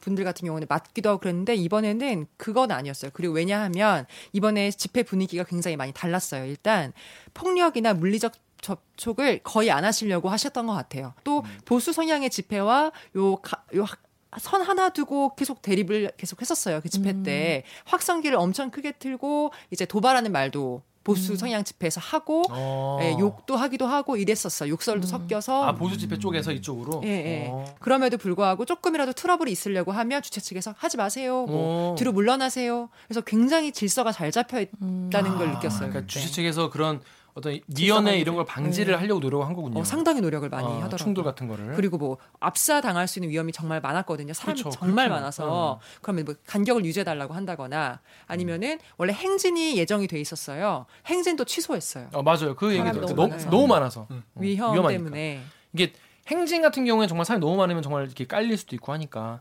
분들 0.00 0.24
같은 0.24 0.44
경우는 0.46 0.66
맞기도 0.68 1.08
하고 1.08 1.20
그랬는데 1.20 1.54
이번에는 1.54 2.26
그건 2.36 2.72
아니었어요. 2.72 3.12
그리고 3.14 3.34
왜냐하면 3.34 4.06
이번에 4.32 4.72
집회 4.72 5.04
분위기가 5.04 5.44
굉장히 5.44 5.76
많이 5.76 5.92
달랐어요. 5.92 6.44
일단 6.46 6.92
폭력이나 7.32 7.94
물리적 7.94 8.32
접촉을 8.60 9.40
거의 9.44 9.70
안 9.70 9.84
하시려고 9.84 10.28
하셨던 10.30 10.66
것 10.66 10.72
같아요. 10.74 11.14
또 11.22 11.44
보수 11.64 11.92
성향의 11.92 12.30
집회와 12.30 12.90
요, 13.16 13.36
가- 13.36 13.62
요 13.76 13.84
학- 13.84 14.00
선 14.38 14.62
하나 14.62 14.90
두고 14.90 15.34
계속 15.34 15.62
대립을 15.62 16.12
계속 16.16 16.40
했었어요. 16.42 16.80
그 16.82 16.88
집회 16.88 17.22
때. 17.22 17.64
확성기를 17.84 18.36
엄청 18.36 18.70
크게 18.70 18.92
틀고 18.92 19.52
이제 19.70 19.84
도발하는 19.86 20.32
말도 20.32 20.82
보수 21.04 21.36
성향 21.36 21.62
집회에서 21.62 22.00
하고 22.00 22.42
어. 22.50 22.98
예, 23.00 23.16
욕도 23.20 23.56
하기도 23.56 23.86
하고 23.86 24.16
이랬었어요. 24.16 24.68
욕설도 24.70 25.06
섞여서. 25.06 25.64
아 25.64 25.72
보수 25.76 25.96
집회 25.96 26.18
쪽에서 26.18 26.50
이쪽으로. 26.50 27.00
예, 27.04 27.08
예. 27.08 27.48
어. 27.48 27.64
그럼에도 27.78 28.18
불구하고 28.18 28.64
조금이라도 28.64 29.12
트러블이 29.12 29.52
있으려고 29.52 29.92
하면 29.92 30.20
주최 30.20 30.40
측에서 30.40 30.74
하지 30.76 30.96
마세요. 30.96 31.46
뭐 31.46 31.92
어. 31.92 31.94
뒤로 31.96 32.12
물러나세요. 32.12 32.88
그래서 33.06 33.20
굉장히 33.20 33.70
질서가 33.70 34.10
잘 34.10 34.32
잡혀 34.32 34.60
있다는 34.60 35.36
걸 35.38 35.50
느꼈어요. 35.52 35.90
그러니까 35.90 36.00
그때. 36.00 36.08
주최 36.08 36.28
측에서 36.28 36.70
그런 36.70 37.00
어떤 37.36 37.60
미연에 37.66 38.18
이런 38.18 38.34
걸 38.34 38.46
방지를 38.46 38.98
하려고 38.98 39.20
노력한 39.20 39.52
거군요. 39.54 39.78
어, 39.78 39.84
상당히 39.84 40.22
노력을 40.22 40.48
많이 40.48 40.64
어, 40.66 40.70
하더라고요. 40.70 40.96
충돌 40.96 41.22
같은 41.22 41.46
거를. 41.46 41.74
그리고 41.76 41.98
뭐 41.98 42.16
압사 42.40 42.80
당할 42.80 43.06
수 43.06 43.18
있는 43.18 43.28
위험이 43.28 43.52
정말 43.52 43.82
많았거든요. 43.82 44.32
사람이 44.32 44.58
그렇죠, 44.62 44.78
정말 44.78 45.08
그렇죠. 45.08 45.20
많아서 45.20 45.78
그러면 46.00 46.24
뭐 46.24 46.34
간격을 46.46 46.86
유지해 46.86 47.04
달라고 47.04 47.34
한다거나 47.34 48.00
아니면은 48.26 48.78
원래 48.96 49.12
행진이 49.12 49.76
예정이 49.76 50.06
돼 50.06 50.18
있었어요. 50.18 50.86
행진도 51.04 51.44
취소했어요. 51.44 52.08
어, 52.14 52.22
맞아요. 52.22 52.56
그 52.56 52.68
얘기 52.68 52.78
사람이 52.78 52.94
들었어요. 52.94 53.14
너무 53.16 53.28
너무, 53.28 53.28
많아서. 53.28 53.50
너무 53.50 53.66
많아서. 53.66 54.06
위험 54.36 54.72
위험하니까. 54.72 54.88
때문에. 54.88 55.42
이게 55.74 55.92
행진 56.28 56.62
같은 56.62 56.86
경우에 56.86 57.06
정말 57.06 57.26
사람이 57.26 57.44
너무 57.44 57.56
많으면 57.58 57.82
정말 57.82 58.06
이렇게 58.06 58.26
깔릴 58.26 58.56
수도 58.56 58.74
있고 58.76 58.94
하니까. 58.94 59.40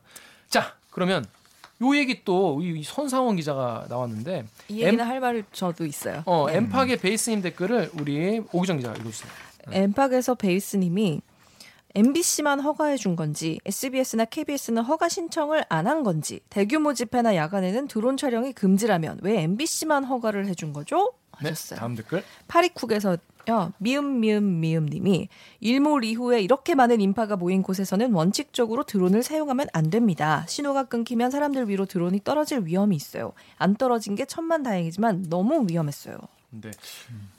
자, 0.50 0.76
그러면 0.92 1.26
요 1.82 1.96
얘기 1.96 2.24
또 2.24 2.60
이 2.62 2.84
손상원 2.84 3.36
기자가 3.36 3.86
나왔는데 3.90 4.46
이 4.70 4.82
얘기는 4.82 5.04
할 5.06 5.20
말이 5.20 5.44
저도 5.52 5.86
있어요. 5.86 6.24
어, 6.26 6.48
엠팍의 6.50 6.98
베이스님 6.98 7.42
댓글을 7.42 7.92
우리 8.00 8.42
오기정 8.52 8.78
기자가 8.78 8.96
읽어주세요. 8.98 9.32
엠팍에서 9.72 10.36
베이스님이 10.36 11.22
MBC만 11.98 12.60
허가해 12.60 12.98
준 12.98 13.16
건지 13.16 13.60
SBS나 13.66 14.26
KBS는 14.26 14.84
허가 14.84 15.08
신청을 15.08 15.64
안 15.70 15.88
한 15.88 16.04
건지 16.04 16.42
대규모 16.50 16.94
집회나 16.94 17.36
야간에는 17.36 17.88
드론 17.88 18.18
촬영이 18.18 18.52
금지라면 18.54 19.20
왜 19.22 19.42
MBC만 19.44 20.04
허가를 20.04 20.48
해 20.48 20.54
준 20.56 20.74
거죠? 20.74 21.14
네, 21.42 21.50
하셨어요. 21.50 21.80
다음 21.80 21.96
댓글. 21.96 22.24
파리쿡에서 22.48 23.18
요. 23.50 23.74
미음 23.78 24.20
미음 24.20 24.60
미음 24.60 24.86
님이 24.86 25.30
일몰 25.60 26.04
이후에 26.04 26.42
이렇게 26.42 26.76
많은 26.76 27.02
인파가 27.02 27.36
모인 27.36 27.62
곳에서는 27.62 28.14
원칙적으로 28.14 28.84
드론을 28.84 29.24
사용하면 29.24 29.68
안 29.74 29.90
됩니다. 29.90 30.46
신호가 30.48 30.86
끊기면 30.86 31.32
사람들 31.32 31.70
위로 31.70 31.86
드론이 31.86 32.22
떨어질 32.24 32.66
위험이 32.66 32.96
있어요. 32.96 33.34
안 33.58 33.76
떨어진 33.76 34.16
게 34.16 34.26
천만 34.26 34.64
다행이지만 34.64 35.26
너무 35.30 35.66
위험했어요. 35.70 36.18
네. 36.62 36.72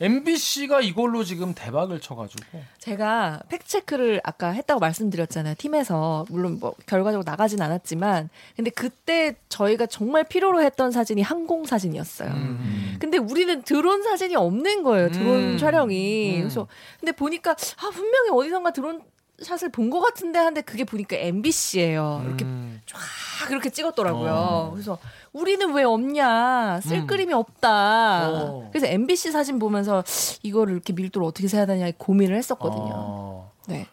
MBC가 0.01 0.81
이걸로 0.81 1.25
지금 1.25 1.55
대박을 1.55 2.01
쳐가지고. 2.01 2.63
제가 2.79 3.43
팩트 3.49 3.67
체크를 3.67 4.21
아까 4.25 4.51
했다고 4.51 4.81
말씀드렸잖아요. 4.81 5.55
팀에서 5.59 6.27
물론 6.29 6.59
뭐 6.61 6.75
결과적으로 6.87 7.25
나가진 7.25 7.61
않았지만 7.63 8.29
근데 8.57 8.71
그때 8.71 9.35
저희가 9.49 9.87
정말 9.87 10.25
필요로 10.25 10.63
했던 10.63 10.91
사진이 10.91 11.23
항공 11.23 11.65
사진이었어요. 11.65 12.31
음. 12.31 12.97
근데 13.01 13.19
우리는 13.19 13.63
드론 13.63 14.03
사진이 14.03 14.37
없는 14.37 14.83
거예요. 14.83 15.11
드론 15.11 15.53
음. 15.55 15.59
촬영이. 15.59 16.37
음. 16.37 16.41
그래서 16.41 16.67
근데 17.01 17.13
보니까 17.13 17.53
아 17.53 17.91
분명히 17.93 18.31
어디선가 18.31 18.73
드론 18.73 19.03
샷을 19.43 19.71
본 19.71 19.91
것 19.91 20.01
같은데 20.01 20.39
한데 20.39 20.61
그게 20.63 20.85
보니까 20.85 21.17
MBC예요. 21.17 22.23
이렇게 22.27 22.45
음. 22.45 22.81
쫙 22.87 23.51
이렇게 23.51 23.71
찍었더라고요. 23.71 24.33
어. 24.33 24.71
그래서 24.73 24.99
우리는 25.33 25.73
왜 25.75 25.85
없냐? 25.85 26.81
쓸 26.83 27.01
음. 27.01 27.07
그림이 27.07 27.35
없다. 27.35 28.31
어. 28.31 28.69
그래서 28.73 28.87
MBC 28.87 29.33
사진 29.33 29.59
보면서 29.59 30.03
이거를 30.43 30.73
이렇게 30.73 30.93
밀도를 30.95 31.27
어떻게 31.27 31.49
세야 31.49 31.67
되냐 31.67 31.91
고민을 31.99 32.35
했었거든요. 32.37 32.93
어. 32.95 33.53
네. 33.69 33.87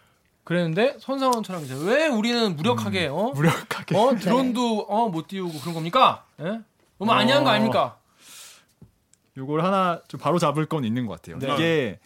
그랬는데 0.46 0.98
손상원 1.00 1.44
촬영 1.44 1.62
기자 1.62 1.76
왜 1.78 2.08
우리는 2.08 2.56
무력하게 2.56 3.08
어? 3.08 3.28
음. 3.30 3.34
무력하게. 3.34 3.98
어 3.98 4.16
드론도 4.20 4.86
어못 4.90 5.28
띄우고 5.28 5.60
그런 5.60 5.74
겁니까? 5.74 6.26
예? 6.40 6.60
너무 7.00 7.12
어. 7.12 7.16
아니한 7.16 7.44
거 7.44 7.50
아닙니까? 7.50 7.98
요걸 9.38 9.64
하나 9.64 10.02
좀 10.08 10.20
바로 10.20 10.38
잡을 10.40 10.66
건 10.68 10.84
있는 10.86 11.06
것 11.06 11.22
같아요. 11.22 11.40
네. 11.40 11.54
이게 11.54 12.00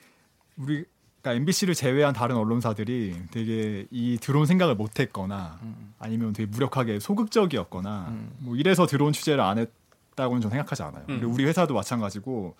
우리 0.57 0.85
그러니까 1.27 1.33
MBC를 1.33 1.75
제외한 1.75 2.13
다른 2.13 2.37
언론사들이 2.37 3.15
되게 3.31 3.85
이 3.91 4.17
드론 4.19 4.45
생각을 4.45 4.75
못했거나 4.75 5.59
아니면 5.99 6.33
되게 6.33 6.49
무력하게 6.49 6.99
소극적이었거나 6.99 8.07
음. 8.09 8.31
뭐 8.39 8.55
이래서 8.55 8.85
드론 8.85 9.11
취재를 9.11 9.41
안 9.41 9.57
했다고는 9.57 10.41
저는 10.41 10.51
생각하지 10.51 10.83
않아요. 10.83 11.03
음. 11.09 11.19
그리고 11.19 11.33
우리 11.33 11.43
회사도 11.45 11.73
마찬가지고 11.73 12.55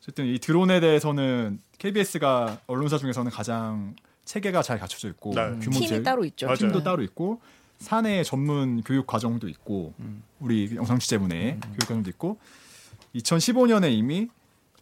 어쨌든 0.00 0.26
이 0.26 0.38
드론에 0.38 0.80
대해서는 0.80 1.60
KBS가 1.78 2.58
언론사 2.66 2.98
중에서는 2.98 3.30
가장 3.30 3.94
체계가 4.24 4.62
잘 4.62 4.78
갖춰져 4.78 5.08
있고 5.08 5.32
네. 5.34 5.42
규모 5.60 5.76
팀이 5.76 5.88
제일 5.88 6.02
따로 6.02 6.24
있죠. 6.26 6.46
맞아요. 6.46 6.56
팀도 6.56 6.78
네. 6.78 6.84
따로 6.84 7.02
있고 7.02 7.40
사내 7.78 8.22
전문 8.22 8.82
교육 8.82 9.06
과정도 9.06 9.48
있고 9.48 9.94
음. 10.00 10.22
우리 10.38 10.70
영상 10.76 10.98
취재부내 10.98 11.58
교육 11.62 11.78
과정도 11.80 12.10
있고 12.10 12.38
2015년에 13.14 13.90
이미 13.92 14.28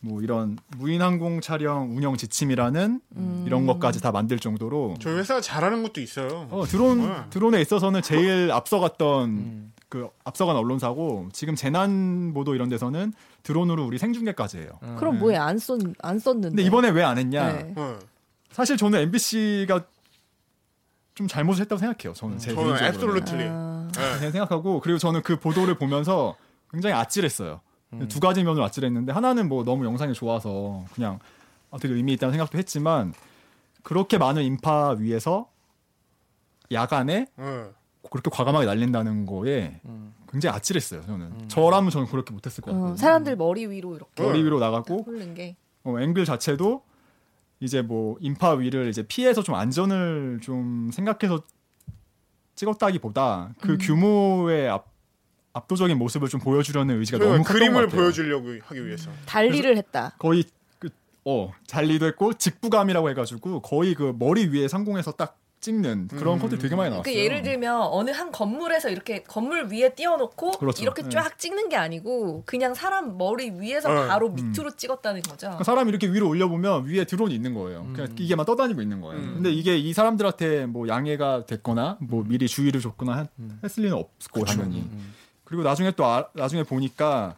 뭐 0.03 0.23
이런 0.23 0.59
무인 0.79 1.03
항공 1.03 1.41
촬영 1.43 1.95
운영 1.97 2.17
지침이라는 2.17 3.01
음. 3.17 3.45
이런 3.47 3.67
것까지 3.67 4.01
다 4.01 4.11
만들 4.13 4.39
정도로 4.39 4.95
저희 5.01 5.15
회사가 5.17 5.41
잘하는 5.43 5.83
것도 5.83 6.01
있어요. 6.01 6.49
어, 6.51 6.65
드론 6.67 7.01
네. 7.07 7.15
드론에 7.31 7.61
있어서는 7.61 8.01
제일 8.03 8.51
앞서갔던 8.51 9.29
음. 9.29 9.73
그 9.91 10.09
앞서간 10.25 10.57
언론사고 10.57 11.29
지금 11.33 11.55
재난 11.55 12.33
보도 12.33 12.55
이런 12.55 12.69
데서는 12.69 13.13
드론으로 13.43 13.85
우리 13.85 13.99
생중계까지 13.99 14.59
해요. 14.59 14.69
그럼 14.99 15.19
뭐에 15.19 15.37
안, 15.37 15.59
썼, 15.59 15.81
안 16.01 16.19
썼는데. 16.19 16.49
근데 16.51 16.63
이번에 16.63 16.91
왜 16.91 17.03
안 17.03 17.19
했냐? 17.19 17.53
네. 17.53 17.75
어. 17.77 17.99
사실 18.53 18.77
저는 18.77 19.01
MBC가 19.01 19.83
좀 21.15 21.29
잘못을 21.29 21.63
했다고 21.63 21.79
생각해요. 21.79 22.15
저는 22.15 22.39
제 22.39 22.55
저는. 22.55 22.83
앱솔루트리. 22.83 23.45
아, 23.49 23.89
그냥 24.17 24.31
생각하고 24.33 24.81
그리고 24.81 24.99
저는 24.99 25.23
그 25.23 25.39
보도를 25.39 25.75
보면서 25.75 26.37
굉장히 26.71 26.95
아찔했어요. 26.95 27.61
두 28.09 28.21
가지 28.21 28.43
면으로 28.45 28.65
아찔 28.65 28.85
했는데 28.85 29.13
하나는 29.13 29.49
뭐 29.49 29.65
너무 29.65 29.85
영상이 29.85 30.15
좋아서 30.15 30.85
그냥 30.95 31.19
아, 31.71 31.79
되게 31.79 31.95
의미 31.95 32.13
있다는 32.15 32.33
생각도 32.33 32.59
했지만 32.59 33.13
그렇게 33.83 34.19
많은 34.19 34.43
인파 34.43 34.91
위에서 34.91 35.49
야간에 36.71 37.27
어. 37.37 37.71
그렇게 38.11 38.31
과감하게 38.31 38.67
날린다는 38.67 39.27
거에 39.27 39.81
굉장히 40.31 40.57
아찔했어요. 40.57 41.03
저는 41.03 41.49
저라면 41.49 41.91
저는 41.91 42.07
그렇게 42.07 42.33
못했을 42.33 42.63
것 42.63 42.73
같아요. 42.73 42.93
어, 42.93 42.97
사람들 42.97 43.37
머리 43.37 43.67
위로 43.67 43.97
이렇게 43.97 44.23
머리 44.23 44.43
위로 44.45 44.59
게. 45.35 45.57
어, 45.85 45.99
앵글 45.99 46.25
자체도 46.25 46.83
이제 47.61 47.83
뭐 47.83 48.17
인파 48.21 48.53
위를 48.53 48.89
이제 48.89 49.03
피해서 49.03 49.43
좀 49.43 49.55
안전을 49.55 50.41
좀 50.43 50.91
생각해서 50.93 51.43
찍었다기보다 52.55 53.55
그 53.61 53.79
규모의 53.79 54.69
압, 54.69 54.90
압도적인 55.53 55.99
모습을 55.99 56.29
좀 56.29 56.41
보여주려는 56.41 56.99
의지가 57.01 57.19
너무 57.19 57.31
그러니까 57.31 57.49
컸던 57.49 57.59
그림을 57.61 57.83
것 57.83 57.91
같아요. 57.91 58.03
보여주려고 58.03 58.49
하기 58.63 58.87
위해서. 58.87 59.11
달리를 59.27 59.77
했다. 59.77 60.15
거의 60.19 60.45
그, 60.79 60.89
어 61.25 61.53
잘리도 61.67 62.07
했고 62.07 62.35
직부감이라고 62.35 63.11
해가지고 63.11 63.61
거의 63.63 63.95
그 63.95 64.15
머리 64.19 64.47
위에 64.47 64.69
상공에서 64.69 65.13
딱 65.13 65.37
찍는 65.61 66.09
그런 66.09 66.39
음. 66.39 66.41
컷들 66.41 66.59
되게 66.59 66.75
많이 66.75 66.89
나왔어요. 66.91 67.03
그 67.03 67.15
예를 67.15 67.43
들면 67.43 67.83
어느 67.83 68.11
한 68.11 68.33
건물에서 68.33 68.89
이렇게 68.89 69.23
건물 69.23 69.67
위에 69.71 69.91
띄워놓고 69.95 70.53
그렇죠. 70.53 70.83
이렇게 70.83 71.03
네. 71.03 71.11
쫙 71.11 71.39
찍는 71.39 71.69
게 71.69 71.77
아니고 71.77 72.45
그냥 72.47 72.73
사람 72.73 73.19
머리 73.19 73.51
위에서 73.51 73.91
어. 73.91 74.09
바로 74.09 74.31
밑으로 74.31 74.71
찍었다는 74.75 75.21
거죠. 75.21 75.49
그러니까 75.49 75.65
사람이 75.65 75.91
이렇게 75.91 76.11
위로 76.11 76.29
올려보면 76.29 76.87
위에 76.87 77.05
드론이 77.05 77.35
있는 77.35 77.53
거예요. 77.55 77.83
음. 77.83 77.93
그냥 77.93 78.15
이게만 78.19 78.47
떠다니고 78.47 78.81
있는 78.81 79.03
거예요. 79.03 79.21
음. 79.23 79.35
근데 79.35 79.51
이게 79.53 79.77
이 79.77 79.93
사람들한테 79.93 80.65
뭐 80.65 80.89
양해가 80.89 81.45
됐거나 81.45 81.99
음. 82.01 82.07
뭐 82.09 82.25
미리 82.27 82.49
주의를 82.49 82.81
줬거나 82.81 83.19
했, 83.19 83.29
했을 83.63 83.83
리는 83.83 83.97
없고 83.97 84.45
당연히. 84.47 84.89
그리고 85.51 85.65
나중에 85.65 85.91
또 85.91 86.05
아- 86.07 86.29
나중에 86.33 86.63
보니까 86.63 87.35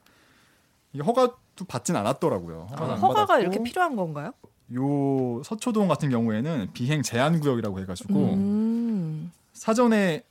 이게 0.93 1.03
허가도 1.03 1.65
받진 1.67 1.97
않았더라고요. 1.97 2.67
허가도 2.71 2.93
안 2.93 2.99
허가가 2.99 3.27
받았고 3.27 3.41
이렇게 3.41 3.63
필요한 3.63 3.97
건가요? 3.97 4.33
요 4.75 5.43
서초동 5.43 5.89
같은 5.89 6.11
경우에는 6.11 6.69
비행 6.75 7.01
제한 7.01 7.41
구역이라고 7.41 7.81
해가지고 7.81 8.15
음. 8.35 9.33
사전에 9.55 10.25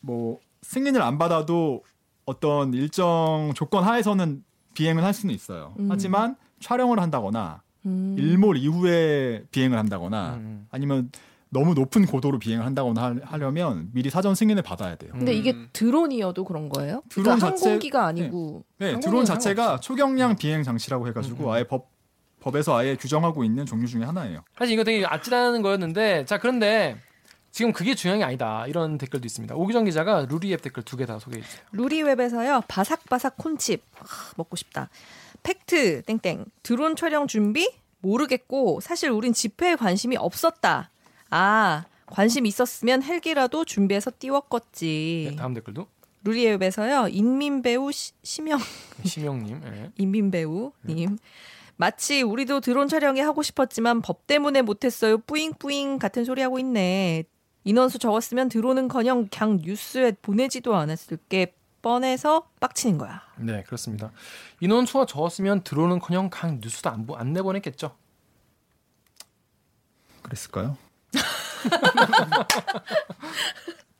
뭐 0.00 0.40
승인을 0.62 1.00
안 1.02 1.18
받아도 1.18 1.84
어떤 2.26 2.74
일정 2.74 3.52
조건 3.54 3.84
하에서는 3.84 4.42
비행을 4.74 5.04
할 5.04 5.14
수는 5.14 5.32
있어요. 5.32 5.74
음. 5.78 5.86
하지만 5.88 6.34
촬영을 6.58 6.98
한다거나 6.98 7.62
음. 7.86 8.16
일몰 8.18 8.56
이후에 8.56 9.44
비행을 9.52 9.78
한다거나 9.78 10.34
음. 10.34 10.66
아니면 10.72 11.12
너무 11.52 11.74
높은 11.74 12.06
고도로 12.06 12.38
비행을 12.38 12.64
한다거나 12.64 13.02
하- 13.02 13.14
하려면 13.24 13.90
미리 13.92 14.08
사전 14.08 14.34
승인을 14.36 14.62
받아야 14.62 14.94
돼요. 14.94 15.10
근데 15.12 15.32
이게 15.32 15.52
음. 15.52 15.68
드론이어도 15.72 16.44
그런 16.44 16.68
거예요? 16.68 17.02
드론 17.08 17.24
그러니까 17.24 17.50
자체- 17.50 17.64
항공기가 17.64 18.06
아니고 18.06 18.64
네, 18.78 18.86
항공기는 18.86 19.00
드론 19.00 19.24
자체가 19.24 19.80
초경량 19.80 20.36
비행 20.36 20.62
장치라고 20.62 21.08
해가지고 21.08 21.44
음, 21.44 21.48
음. 21.48 21.52
아예 21.52 21.64
법 21.64 21.90
법에서 22.40 22.76
아예 22.76 22.94
규정하고 22.96 23.44
있는 23.44 23.66
종류 23.66 23.86
중에 23.86 24.04
하나예요. 24.04 24.42
사실 24.56 24.74
이거 24.74 24.84
되게 24.84 25.04
아찔한 25.04 25.60
거였는데 25.60 26.24
자 26.24 26.38
그런데 26.38 26.96
지금 27.50 27.72
그게 27.72 27.94
중요한 27.96 28.20
게 28.20 28.24
아니다 28.24 28.64
이런 28.68 28.96
댓글도 28.96 29.26
있습니다. 29.26 29.54
오기정 29.56 29.84
기자가 29.84 30.26
루리웹 30.30 30.62
댓글 30.62 30.84
두 30.84 30.96
개 30.96 31.04
다 31.04 31.18
소개해 31.18 31.42
주세요. 31.42 31.62
루리웹에서요 31.72 32.62
바삭바삭 32.68 33.36
콘칩 33.36 33.82
아, 33.98 34.04
먹고 34.36 34.54
싶다. 34.56 34.88
팩트 35.42 36.02
땡땡 36.02 36.44
드론 36.62 36.94
촬영 36.96 37.26
준비 37.26 37.68
모르겠고 38.02 38.80
사실 38.80 39.10
우린 39.10 39.32
집회에 39.32 39.74
관심이 39.74 40.16
없었다. 40.16 40.90
아 41.30 41.84
관심 42.06 42.44
있었으면 42.46 43.02
헬기라도 43.02 43.64
준비해서 43.64 44.10
띄웠겠지. 44.18 45.28
네, 45.30 45.36
다음 45.36 45.54
댓글도 45.54 45.86
루리웹에서요 46.24 47.08
인민 47.08 47.62
배우 47.62 47.90
시- 47.92 48.12
심영 48.22 48.58
심영님. 49.04 49.62
예. 49.64 49.90
인민 49.96 50.30
배우님 50.30 51.16
마치 51.76 52.20
우리도 52.22 52.60
드론 52.60 52.88
촬영이 52.88 53.20
하고 53.20 53.42
싶었지만 53.42 54.02
법 54.02 54.26
때문에 54.26 54.60
못했어요 54.60 55.16
뿌잉뿌잉 55.18 55.98
같은 55.98 56.24
소리 56.26 56.42
하고 56.42 56.58
있네 56.58 57.24
인원수 57.64 57.98
적었으면 57.98 58.50
드론은커녕 58.50 59.28
그냥 59.28 59.60
뉴스에 59.62 60.12
보내지도 60.20 60.74
않았을 60.76 61.16
게 61.30 61.54
뻔해서 61.80 62.50
빡치는 62.60 62.98
거야 62.98 63.22
네 63.38 63.62
그렇습니다. 63.62 64.12
인원 64.60 64.84
수가 64.84 65.06
적었으면 65.06 65.62
드론은커녕 65.64 66.28
강 66.30 66.60
뉴스도 66.62 66.90
안, 66.90 67.06
보- 67.06 67.16
안 67.16 67.32
내보냈겠죠. 67.32 67.96
그랬을까요? 70.22 70.76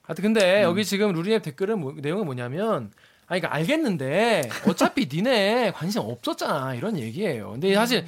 하여튼 0.02 0.22
근데 0.22 0.62
여기 0.62 0.84
지금 0.84 1.12
루리앱 1.12 1.42
댓글은 1.42 1.80
뭐, 1.80 1.94
내용이 1.96 2.24
뭐냐면 2.24 2.90
아 3.26 3.38
그러니까 3.38 3.54
알겠는데 3.54 4.48
어차피 4.66 5.08
니네 5.10 5.72
관심 5.72 6.02
없었잖아 6.02 6.74
이런 6.74 6.98
얘기예요. 6.98 7.52
근데 7.52 7.74
사실 7.74 8.04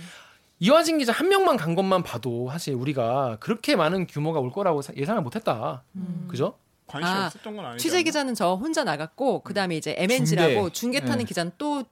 이화진 0.58 0.98
기자 0.98 1.12
한 1.12 1.28
명만 1.28 1.56
간 1.56 1.74
것만 1.74 2.02
봐도 2.02 2.48
사실 2.50 2.74
우리가 2.74 3.36
그렇게 3.40 3.76
많은 3.76 4.06
규모가 4.06 4.40
올 4.40 4.50
거라고 4.50 4.82
사- 4.82 4.92
예상을 4.96 5.20
못했다. 5.22 5.82
그죠? 6.28 6.58
관심 6.86 7.14
아, 7.14 7.26
없었던 7.26 7.56
건 7.56 7.64
아니죠. 7.66 7.82
취재 7.82 8.02
기자는 8.02 8.34
저 8.34 8.54
혼자 8.54 8.84
나갔고 8.84 9.42
그다음에 9.42 9.76
이제 9.76 9.94
MNG라고 9.96 10.70
중계. 10.70 10.72
중계 10.72 11.00
타는 11.00 11.18
네. 11.18 11.24
기자는 11.24 11.52
또 11.56 11.84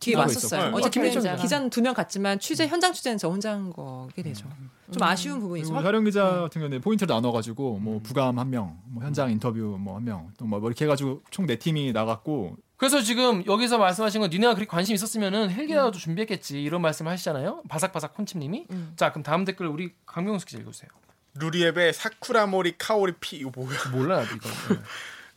뒤에 0.00 0.14
왔었어요. 0.16 0.70
네. 0.70 0.70
이제 0.80 0.90
기자. 1.20 1.36
기자는 1.42 1.70
두 1.70 1.80
명 1.80 1.94
갔지만 1.94 2.38
취재 2.38 2.66
현장 2.66 2.92
취재는 2.92 3.18
저 3.18 3.28
혼자 3.28 3.52
한 3.52 3.70
거게 3.72 4.22
되죠. 4.22 4.48
좀 4.92 5.02
아쉬운 5.02 5.40
부분이 5.40 5.62
있어요. 5.62 5.82
촬영 5.82 6.04
기자 6.04 6.24
같은 6.24 6.60
경우는 6.60 6.80
포인트를 6.80 7.12
나눠가지고 7.14 7.78
뭐 7.78 8.00
부감 8.02 8.38
한 8.38 8.48
명, 8.50 8.78
뭐 8.86 9.02
현장 9.04 9.30
인터뷰 9.30 9.58
뭐 9.78 9.96
한 9.96 10.04
명, 10.04 10.30
또뭐 10.38 10.60
이렇게 10.66 10.84
해가지고 10.84 11.22
총 11.30 11.46
네 11.46 11.56
팀이 11.56 11.92
나갔고 11.92 12.56
그래서 12.76 13.02
지금 13.02 13.44
여기서 13.46 13.76
말씀하신 13.78 14.20
건 14.20 14.30
니네가 14.30 14.54
그렇게 14.54 14.68
관심 14.68 14.94
있었으면은 14.94 15.50
헬기라도 15.50 15.92
준비했겠지 15.98 16.62
이런 16.62 16.80
말씀을 16.80 17.10
하시잖아요. 17.12 17.62
바삭바삭 17.68 18.14
콘칩님이. 18.14 18.66
자 18.96 19.10
그럼 19.10 19.24
다음 19.24 19.44
댓글 19.44 19.66
우리 19.66 19.92
강명수 20.06 20.46
기자 20.46 20.58
읽어주세요. 20.60 20.88
루리앱의 21.34 21.92
사쿠라모리 21.92 22.78
카오리 22.78 23.14
피 23.20 23.36
이거 23.38 23.50
뭐야? 23.54 23.76
몰라 23.92 24.20
나도 24.22 24.34
이거. 24.36 24.48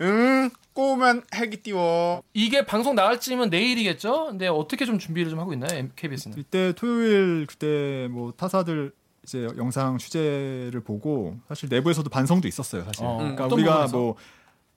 네. 0.02 0.08
응 0.08 0.50
꼬우면 0.74 1.24
헬기 1.36 1.58
띄워. 1.58 2.24
이게 2.34 2.66
방송 2.66 2.96
나갈 2.96 3.20
쯤이면 3.20 3.50
내일이겠죠? 3.50 4.28
근데 4.28 4.48
어떻게 4.48 4.86
좀 4.86 4.98
준비를 4.98 5.30
좀 5.30 5.40
하고 5.40 5.54
있나요? 5.54 5.88
KBS는. 5.96 6.38
이때 6.38 6.74
토요일 6.74 7.46
그때 7.48 8.08
뭐 8.10 8.32
타사들 8.36 8.94
이제 9.24 9.48
영상 9.58 9.98
취재를 9.98 10.82
보고 10.84 11.38
사실 11.48 11.70
내부에서도 11.70 12.10
반성도 12.10 12.48
있었어요 12.48 12.84
사실. 12.86 13.06
어, 13.06 13.18
그러니까 13.18 13.46
우리가 13.46 13.74
부분에서? 13.86 13.98
뭐 13.98 14.16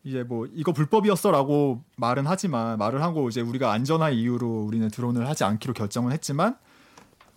이제 0.02 0.22
뭐 0.22 0.46
이거 0.52 0.72
불법이었어라고 0.72 1.82
말은 1.96 2.26
하지만 2.26 2.76
말을 2.76 3.02
하고 3.02 3.28
이제 3.28 3.40
우리가 3.40 3.72
안전한 3.72 4.12
이유로 4.12 4.64
우리는 4.64 4.88
드론을 4.90 5.26
하지 5.28 5.44
않기로 5.44 5.72
결정을 5.72 6.12
했지만 6.12 6.56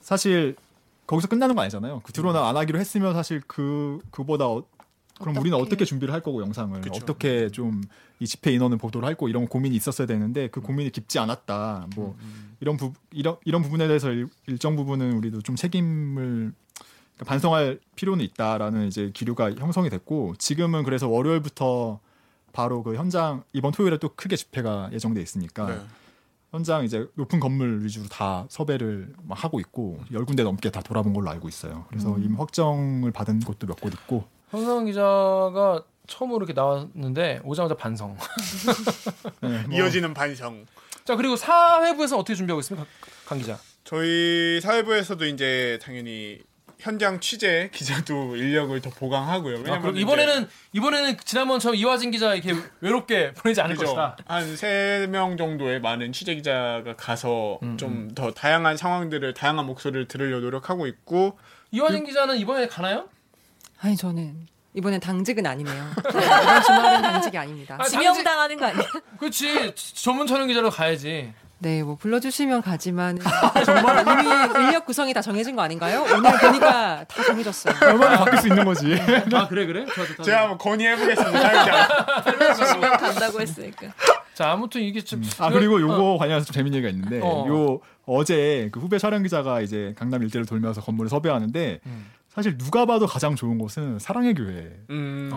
사실 0.01 0.55
거기서 1.05 1.29
끝나는 1.29 1.55
거 1.55 1.61
아니잖아요. 1.61 2.01
그 2.03 2.11
드론을 2.11 2.39
안 2.41 2.57
하기로 2.57 2.79
했으면 2.79 3.13
사실 3.13 3.41
그 3.47 3.99
그보다 4.11 4.47
어, 4.47 4.65
그럼 5.19 5.37
우리는 5.37 5.57
어떻게 5.57 5.85
준비를 5.85 6.13
할 6.13 6.21
거고 6.21 6.41
영상을 6.41 6.79
그쵸. 6.81 6.99
어떻게 7.01 7.49
좀 7.49 7.81
이 8.19 8.25
집회 8.25 8.51
인원을 8.51 8.77
보도를 8.77 9.07
할 9.07 9.13
거고 9.13 9.29
이런 9.29 9.47
고민이 9.47 9.75
있었어야 9.75 10.07
되는데 10.07 10.47
그 10.47 10.61
고민이 10.61 10.89
깊지 10.91 11.19
않았다. 11.19 11.87
뭐 11.95 12.17
이런 12.59 12.77
부 12.77 12.93
이런 13.11 13.37
이런 13.45 13.61
부분에 13.61 13.87
대해서 13.87 14.09
일, 14.11 14.27
일정 14.47 14.75
부분은 14.75 15.17
우리도 15.17 15.41
좀 15.43 15.55
책임을 15.55 16.51
그러니까 17.13 17.25
반성할 17.25 17.79
필요는 17.95 18.25
있다라는 18.25 18.87
이제 18.87 19.11
기류가 19.13 19.53
형성이 19.55 19.89
됐고 19.89 20.35
지금은 20.39 20.83
그래서 20.83 21.07
월요일부터 21.07 21.99
바로 22.53 22.81
그 22.81 22.95
현장 22.95 23.43
이번 23.53 23.71
토요일에 23.71 23.99
또 23.99 24.09
크게 24.15 24.35
집회가 24.35 24.89
예정돼 24.91 25.21
있으니까 25.21 25.67
네. 25.67 25.79
현장 26.49 26.85
이제 26.85 27.07
높은 27.13 27.39
건물 27.39 27.83
위주로 27.83 28.07
다 28.07 28.47
섭외를 28.49 29.13
막 29.23 29.43
하고 29.43 29.59
있고 29.59 29.99
열 30.11 30.25
군데 30.25 30.41
넘게 30.41 30.71
다 30.71 30.81
돌아본 30.81 31.13
걸로 31.13 31.29
알고 31.29 31.47
있어요. 31.49 31.85
그래서 31.89 32.17
이미 32.17 32.35
확정을 32.35 33.11
받은 33.11 33.41
곳도 33.41 33.67
몇 33.67 33.79
곳 33.79 33.93
있고 33.93 34.25
황성 34.51 34.85
기자가 34.85 35.83
처음으로 36.07 36.37
이렇게 36.45 36.53
나왔는데 36.53 37.41
오자마자 37.43 37.75
반성. 37.75 38.17
네, 39.41 39.63
뭐 39.67 39.77
이어지는 39.77 40.13
반성. 40.13 40.65
자 41.03 41.15
그리고 41.15 41.35
사회부에서 41.35 42.17
어떻게 42.17 42.35
준비하고 42.35 42.59
있습니까, 42.61 42.85
강- 43.25 43.25
강 43.25 43.37
기자? 43.39 43.57
저희 43.83 44.59
사회부에서도 44.61 45.25
이제 45.25 45.79
당연히 45.81 46.39
현장 46.79 47.19
취재 47.19 47.69
기자도 47.73 48.35
인력을 48.37 48.79
더 48.81 48.89
보강하고요. 48.89 49.55
아, 49.55 49.59
왜냐면 49.59 49.81
그럼 49.81 49.97
이번에는 49.97 50.47
이번에는 50.73 51.17
지난번처럼 51.25 51.75
이화진 51.75 52.11
기자 52.11 52.33
이렇게 52.35 52.53
외롭게 52.81 53.33
보내지 53.39 53.59
않을 53.61 53.75
것이다. 53.75 54.15
한세 54.25 55.07
명 55.09 55.35
정도의 55.37 55.81
많은 55.81 56.11
취재 56.13 56.35
기자가 56.35 56.95
가서 56.95 57.59
음, 57.63 57.77
좀더 57.77 58.31
다양한 58.31 58.77
상황들을 58.77 59.33
다양한 59.33 59.65
목소리를 59.65 60.07
들으려 60.07 60.39
노력하고 60.39 60.87
있고 60.87 61.37
이화진 61.71 62.05
기자는 62.05 62.37
이번에 62.37 62.67
가나요? 62.67 63.09
아니 63.79 63.95
저는 63.95 64.47
이번엔 64.73 64.99
당직은 64.99 65.45
아니네요. 65.45 65.83
네, 66.13 66.25
이번 66.25 66.61
주말은 66.63 67.01
당직이 67.01 67.37
아닙니다. 67.37 67.77
아, 67.79 67.83
지명 67.85 68.23
당하는 68.23 68.57
거 68.57 68.65
아니야? 68.65 68.83
그렇지 69.17 69.73
전문 69.75 70.27
촬영 70.27 70.47
기자로 70.47 70.69
가야지. 70.69 71.33
네, 71.59 71.81
뭐 71.81 71.95
불러주시면 71.95 72.61
가지만 72.61 73.17
정말 73.65 74.05
이미 74.07 74.65
인력 74.67 74.85
구성이 74.85 75.11
다 75.13 75.21
정해진 75.21 75.55
거 75.55 75.63
아닌가요? 75.63 76.03
오늘 76.03 76.37
보니까 76.39 77.03
다 77.05 77.23
정해졌어요. 77.23 77.73
얼마나 77.81 78.19
바뀔 78.19 78.39
수 78.39 78.47
있는 78.47 78.63
거지. 78.63 78.95
아 79.33 79.47
그래 79.47 79.65
그래. 79.65 79.85
좋아 79.87 80.05
좋다. 80.05 80.23
제가 80.23 80.41
한번 80.41 80.57
건의해보겠습니다. 80.59 82.21
불러주시면 82.23 82.97
간다고 82.97 83.41
했으니까. 83.41 83.87
자 84.35 84.51
아무튼 84.51 84.81
이게 84.81 85.01
좀아 85.03 85.49
그리고 85.51 85.81
요거 85.81 86.17
관련해서 86.19 86.45
좀 86.45 86.53
재밌는 86.53 86.77
얘기가 86.77 86.91
있는데 86.91 87.19
어. 87.23 87.47
요 87.47 87.79
어제 88.05 88.69
그 88.71 88.79
후배 88.79 88.99
촬영 88.99 89.23
기자가 89.23 89.61
이제 89.61 89.95
강남 89.97 90.21
일대를 90.21 90.45
돌면서 90.45 90.81
건물을 90.81 91.09
섭외하는데 91.09 91.79
음. 91.87 92.11
사실 92.37 92.55
누가 92.55 92.85
봐도 92.85 93.07
가장 93.07 93.35
좋은 93.35 93.57
곳은 93.57 93.97
사랑의 93.97 94.35
교회래요. 94.35 94.75
음. 94.91 95.31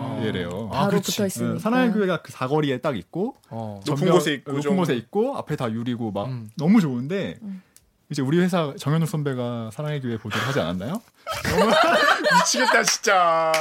아, 0.71 0.71
바로 0.81 0.89
그렇지. 0.91 1.11
붙어 1.13 1.25
있으니까. 1.25 1.53
네, 1.55 1.59
사랑의 1.59 1.91
교회가 1.93 2.21
그 2.21 2.31
사거리에 2.31 2.77
딱 2.77 2.95
있고 2.95 3.35
어. 3.49 3.79
높은 3.87 4.05
전면- 4.05 4.13
곳에 4.19 4.33
있고 4.35 4.51
높은 4.51 4.61
좀- 4.61 4.77
곳에 4.77 4.93
있고 4.93 5.35
앞에 5.35 5.55
다 5.55 5.71
유리고 5.71 6.11
막 6.11 6.27
음. 6.27 6.47
너무 6.57 6.79
좋은데 6.79 7.39
음. 7.41 7.63
이제 8.11 8.21
우리 8.21 8.37
회사 8.39 8.71
정현욱 8.77 9.09
선배가 9.09 9.71
사랑의 9.73 9.99
교회 9.99 10.15
보도를 10.19 10.45
하지 10.45 10.59
않았나요? 10.59 11.01
미치겠다 12.37 12.83
진짜. 12.83 13.51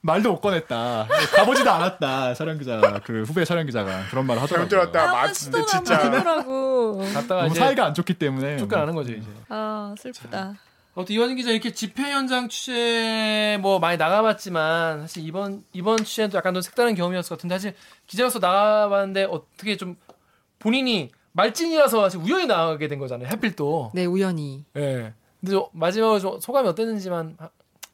말도 0.00 0.32
못 0.32 0.40
꺼냈다. 0.40 1.06
가보지도 1.36 1.70
않았다. 1.70 2.34
촬영 2.34 2.58
기자 2.58 2.80
그 3.04 3.22
후배 3.22 3.44
촬영 3.44 3.66
기자가 3.66 4.02
그런 4.10 4.26
말을 4.26 4.42
하더라고요. 4.42 4.68
들었다. 4.68 5.12
맞 5.12 5.32
근데 5.32 5.64
진짜. 5.64 5.96
갔다가 5.96 7.42
너무 7.42 7.46
이제 7.52 7.60
사이가 7.60 7.86
안 7.86 7.94
좋기 7.94 8.14
때문에 8.14 8.56
쫓겨나는 8.56 8.96
거죠 8.96 9.12
이제. 9.12 9.28
아 9.48 9.94
슬프다. 9.96 10.54
어또 10.94 11.12
이완진 11.12 11.36
기자 11.36 11.50
이렇게 11.50 11.72
집회 11.72 12.10
현장 12.10 12.48
취재 12.48 13.58
뭐 13.62 13.78
많이 13.78 13.96
나가봤지만 13.96 15.00
사실 15.02 15.26
이번 15.26 15.64
이번 15.72 16.04
취재도 16.04 16.36
약간 16.36 16.52
더 16.52 16.60
색다른 16.60 16.94
경험이었을 16.94 17.30
것 17.30 17.36
같은데 17.38 17.54
사실 17.54 17.74
기자로서 18.06 18.38
나가봤는데 18.40 19.24
어떻게 19.24 19.76
좀 19.78 19.96
본인이 20.58 21.10
말찐이라서 21.32 22.02
사실 22.02 22.20
우연히 22.20 22.46
나가게 22.46 22.88
된 22.88 22.98
거잖아요. 22.98 23.28
하필 23.28 23.56
또. 23.56 23.90
네, 23.94 24.04
우연히. 24.04 24.64
예. 24.76 25.14
근데 25.40 25.52
저 25.52 25.70
마지막으로 25.72 26.20
좀 26.20 26.40
소감이 26.40 26.68
어땠는지만 26.68 27.36
하- 27.38 27.50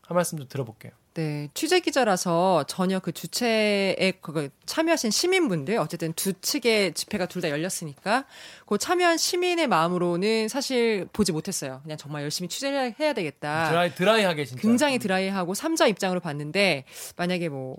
한 0.08 0.14
말씀 0.14 0.38
좀 0.38 0.48
들어볼게요. 0.48 0.92
네, 1.12 1.48
취재 1.52 1.80
기자라서 1.80 2.64
전혀 2.66 2.98
그 2.98 3.12
주최에 3.12 4.14
그 4.22 4.48
참여하신 4.64 5.10
시민분들 5.10 5.76
어쨌든 5.78 6.12
두 6.14 6.32
측의 6.32 6.94
집회가 6.94 7.26
둘 7.26 7.42
다 7.42 7.50
열렸으니까 7.50 8.24
그 8.66 8.78
참여한 8.78 9.18
시민의 9.18 9.66
마음으로는 9.66 10.48
사실 10.48 11.06
보지 11.12 11.32
못했어요. 11.32 11.80
그냥 11.82 11.98
정말 11.98 12.22
열심히 12.22 12.48
취재를 12.48 12.94
해야 12.98 13.12
되겠다. 13.12 13.68
드라이 13.68 13.94
드라이하게 13.94 14.44
진짜. 14.46 14.62
굉장히 14.62 14.98
드라이하고 14.98 15.52
삼자 15.54 15.86
입장으로 15.88 16.20
봤는데 16.20 16.84
만약에 17.16 17.48
뭐 17.50 17.76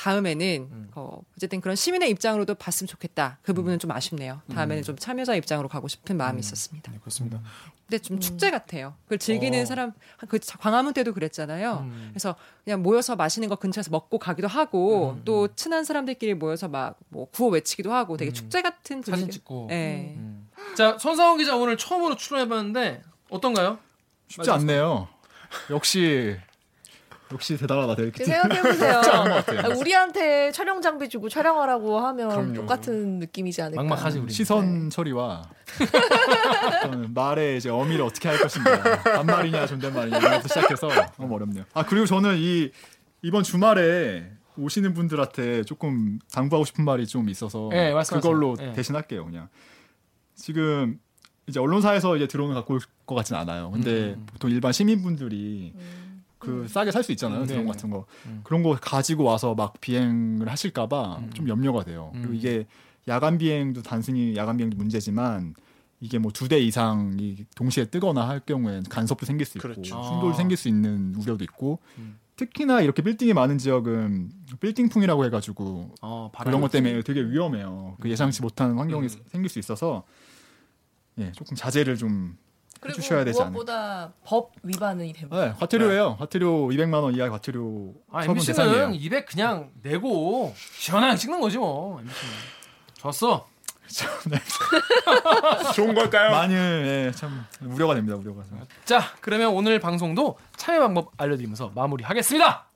다음에는 0.00 0.68
음. 0.72 0.90
어, 0.94 1.20
어쨌든 1.36 1.60
그런 1.60 1.76
시민의 1.76 2.08
입장으로도 2.10 2.54
봤으면 2.54 2.88
좋겠다. 2.88 3.36
그 3.42 3.52
부분은 3.52 3.78
좀 3.78 3.90
아쉽네요. 3.90 4.40
다음에는 4.54 4.82
좀 4.82 4.96
참여자 4.96 5.34
입장으로 5.34 5.68
가고 5.68 5.88
싶은 5.88 6.16
마음이 6.16 6.40
있었습니다. 6.40 6.90
네, 6.90 6.98
그렇습니다. 7.00 7.38
근데 7.86 7.98
좀 7.98 8.18
축제 8.18 8.50
같아요. 8.50 8.94
그걸 9.04 9.18
즐기는 9.18 9.60
어. 9.60 9.64
사람 9.66 9.92
그 10.28 10.38
광화문 10.58 10.94
때도 10.94 11.12
그랬잖아요. 11.12 11.80
음. 11.84 12.08
그래서 12.12 12.34
그냥 12.64 12.82
모여서 12.82 13.14
맛있는 13.14 13.50
거 13.50 13.56
근처에서 13.56 13.90
먹고 13.90 14.18
가기도 14.18 14.48
하고 14.48 15.16
음. 15.18 15.22
또 15.26 15.48
친한 15.54 15.84
사람들끼리 15.84 16.32
모여서 16.34 16.68
막 16.68 16.94
뭐 17.10 17.26
구호 17.30 17.48
외치기도 17.50 17.92
하고 17.92 18.16
되게 18.16 18.30
음. 18.30 18.32
축제 18.32 18.62
같은 18.62 19.02
사진 19.02 19.12
분위기. 19.12 19.32
찍고. 19.32 19.66
네. 19.68 20.14
음. 20.16 20.48
자 20.76 20.96
손상원 20.98 21.36
기자 21.36 21.56
오늘 21.56 21.76
처음으로 21.76 22.16
출연해봤는데 22.16 23.02
어떤가요? 23.28 23.78
쉽지 24.28 24.50
않네요. 24.50 25.08
역시 25.70 26.38
역시 27.32 27.56
대단하다 27.56 27.94
되게 27.96 28.24
생각해보세요. 28.24 29.00
아, 29.64 29.68
우리한테 29.78 30.50
촬영 30.52 30.80
장비 30.82 31.08
주고 31.08 31.28
촬영하라고 31.28 31.98
하면 32.00 32.28
그럼요. 32.28 32.54
똑같은 32.54 33.18
느낌이지 33.20 33.62
않을까. 33.62 33.82
막막하지 33.82 34.18
우리. 34.18 34.32
시선 34.32 34.90
처리와 34.90 35.42
어떤 36.82 37.12
말의 37.14 37.58
이제 37.58 37.70
어미를 37.70 38.04
어떻게 38.04 38.28
할 38.28 38.38
것인가 38.38 39.02
반말이냐 39.02 39.66
존댓말이냐 39.66 40.18
이런 40.18 40.30
것부터 40.32 40.48
시작해서 40.48 40.88
너무 41.18 41.34
어렵네요. 41.36 41.64
아 41.74 41.84
그리고 41.84 42.06
저는 42.06 42.36
이 42.38 42.70
이번 43.22 43.42
주말에 43.42 44.30
오시는 44.56 44.94
분들한테 44.94 45.62
조금 45.64 46.18
당부하고 46.32 46.64
싶은 46.64 46.84
말이 46.84 47.06
좀 47.06 47.28
있어서 47.28 47.68
네. 47.70 47.94
그걸로 48.10 48.56
네. 48.56 48.72
대신할게요 48.72 49.24
그냥 49.24 49.48
지금 50.34 50.98
이제 51.46 51.60
언론사에서 51.60 52.16
이제 52.16 52.26
드론을 52.26 52.54
갖고 52.54 52.74
올 52.74 52.80
것 53.10 53.16
같진 53.16 53.34
않아요. 53.34 53.72
근데 53.72 54.14
음. 54.14 54.24
보통 54.26 54.52
일반 54.52 54.70
시민분들이 54.72 55.72
음. 55.74 56.09
그 56.40 56.66
싸게 56.68 56.90
살 56.90 57.04
수 57.04 57.12
있잖아요 57.12 57.42
음, 57.42 57.46
드론 57.46 57.64
네, 57.66 57.70
같은 57.70 57.90
거 57.90 58.06
음. 58.26 58.40
그런 58.42 58.62
거 58.62 58.74
가지고 58.80 59.24
와서 59.24 59.54
막 59.54 59.80
비행을 59.80 60.48
하실까봐 60.48 61.18
음. 61.18 61.30
좀 61.32 61.48
염려가 61.48 61.84
돼요. 61.84 62.10
음. 62.14 62.22
그리고 62.22 62.34
이게 62.34 62.66
야간 63.08 63.38
비행도 63.38 63.82
단순히 63.82 64.34
야간 64.36 64.56
비행도 64.56 64.76
문제지만 64.76 65.54
이게 66.00 66.18
뭐 66.18 66.32
두 66.32 66.48
대 66.48 66.58
이상이 66.58 67.44
동시에 67.54 67.84
뜨거나 67.86 68.26
할 68.28 68.40
경우엔 68.40 68.84
간섭도 68.84 69.26
생길 69.26 69.46
수 69.46 69.58
있고 69.58 69.68
그렇죠. 69.68 69.82
충돌도 69.82 70.30
아. 70.30 70.32
생길 70.34 70.56
수 70.56 70.68
있는 70.68 71.14
우려도 71.14 71.44
있고 71.44 71.78
음. 71.98 72.18
특히나 72.36 72.80
이렇게 72.80 73.02
빌딩이 73.02 73.34
많은 73.34 73.58
지역은 73.58 74.30
빌딩풍이라고 74.60 75.26
해가지고 75.26 75.94
어, 76.00 76.30
그런 76.42 76.62
것 76.62 76.70
때문에 76.70 77.02
되게 77.02 77.20
위험해요. 77.22 77.96
그 78.00 78.08
예상치 78.08 78.40
못한 78.40 78.78
환경이 78.78 79.08
음. 79.08 79.22
생길 79.28 79.50
수 79.50 79.58
있어서 79.58 80.04
예 81.18 81.32
조금 81.32 81.54
자제를 81.54 81.96
좀 81.96 82.38
그리고 82.80 82.98
해주셔야 82.98 83.24
되지 83.24 83.38
않을까. 83.40 83.50
무엇보다 83.52 84.12
법 84.24 84.52
위반이 84.62 85.12
됩니다. 85.12 85.44
네, 85.46 85.52
과태료예요. 85.58 86.16
과태료 86.16 86.68
200만 86.68 87.02
원 87.02 87.14
이하 87.14 87.28
과태료 87.28 87.94
아, 88.10 88.22
처분 88.22 88.36
MBC는 88.38 88.56
대상이에요. 88.56 88.90
200 88.94 89.26
그냥 89.26 89.70
내고 89.82 90.54
시원하게 90.56 91.16
찍는 91.16 91.40
거지 91.40 91.58
뭐. 91.58 92.00
MBC는. 92.00 92.32
졌어. 92.96 93.46
좋은 95.74 95.94
걸까요? 95.94 96.30
많이 96.30 96.54
예, 96.54 97.10
참 97.14 97.44
우려가 97.60 97.94
됩니다. 97.96 98.16
우려가. 98.16 98.42
자, 98.84 99.02
그러면 99.20 99.48
오늘 99.50 99.80
방송도 99.80 100.38
참여 100.56 100.78
방법 100.78 101.10
알려드리면서 101.16 101.72
마무리하겠습니다. 101.74 102.69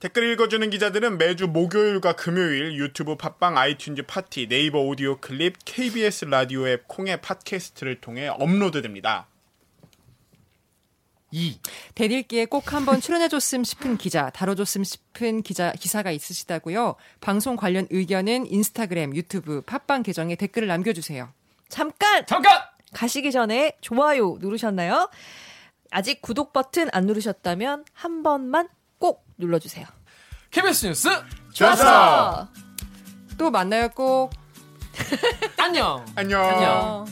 댓글 0.00 0.30
읽어주는 0.30 0.70
기자들은 0.70 1.18
매주 1.18 1.48
목요일과 1.48 2.12
금요일 2.12 2.74
유튜브 2.74 3.16
팟빵 3.16 3.56
아이튠즈 3.56 4.06
팟티 4.06 4.46
네이버 4.46 4.78
오디오 4.78 5.18
클립 5.18 5.56
KBS 5.64 6.26
라디오 6.26 6.68
앱 6.68 6.86
콩의 6.86 7.20
팟캐스트를 7.20 8.00
통해 8.00 8.28
업로드됩니다. 8.28 9.26
2. 11.32 11.58
대들기에 11.96 12.44
꼭 12.44 12.72
한번 12.72 13.00
출연해줬음 13.00 13.64
싶은 13.64 13.98
기자, 13.98 14.30
다뤄줬음 14.30 14.84
싶은 14.84 15.42
기자 15.42 15.72
기사가 15.72 16.12
있으시다고요. 16.12 16.94
방송 17.20 17.56
관련 17.56 17.88
의견은 17.90 18.46
인스타그램, 18.46 19.16
유튜브, 19.16 19.62
팟빵 19.62 20.04
계정에 20.04 20.36
댓글을 20.36 20.68
남겨주세요. 20.68 21.28
잠깐 21.68 22.24
잠깐! 22.24 22.60
가시기 22.92 23.32
전에 23.32 23.76
좋아요 23.80 24.36
누르셨나요? 24.38 25.10
아직 25.90 26.22
구독 26.22 26.52
버튼 26.52 26.88
안 26.92 27.06
누르셨다면 27.06 27.84
한 27.92 28.22
번만 28.22 28.68
꼭 28.68 28.77
눌러주세요. 29.38 29.86
KBS 30.50 30.86
뉴스 30.86 31.08
좋았어. 31.52 32.48
또 33.36 33.50
만나요 33.50 33.88
꼭. 33.90 34.30
안녕. 35.58 36.04
안녕. 36.16 36.42
안녕. 36.44 36.72
어. 36.72 37.04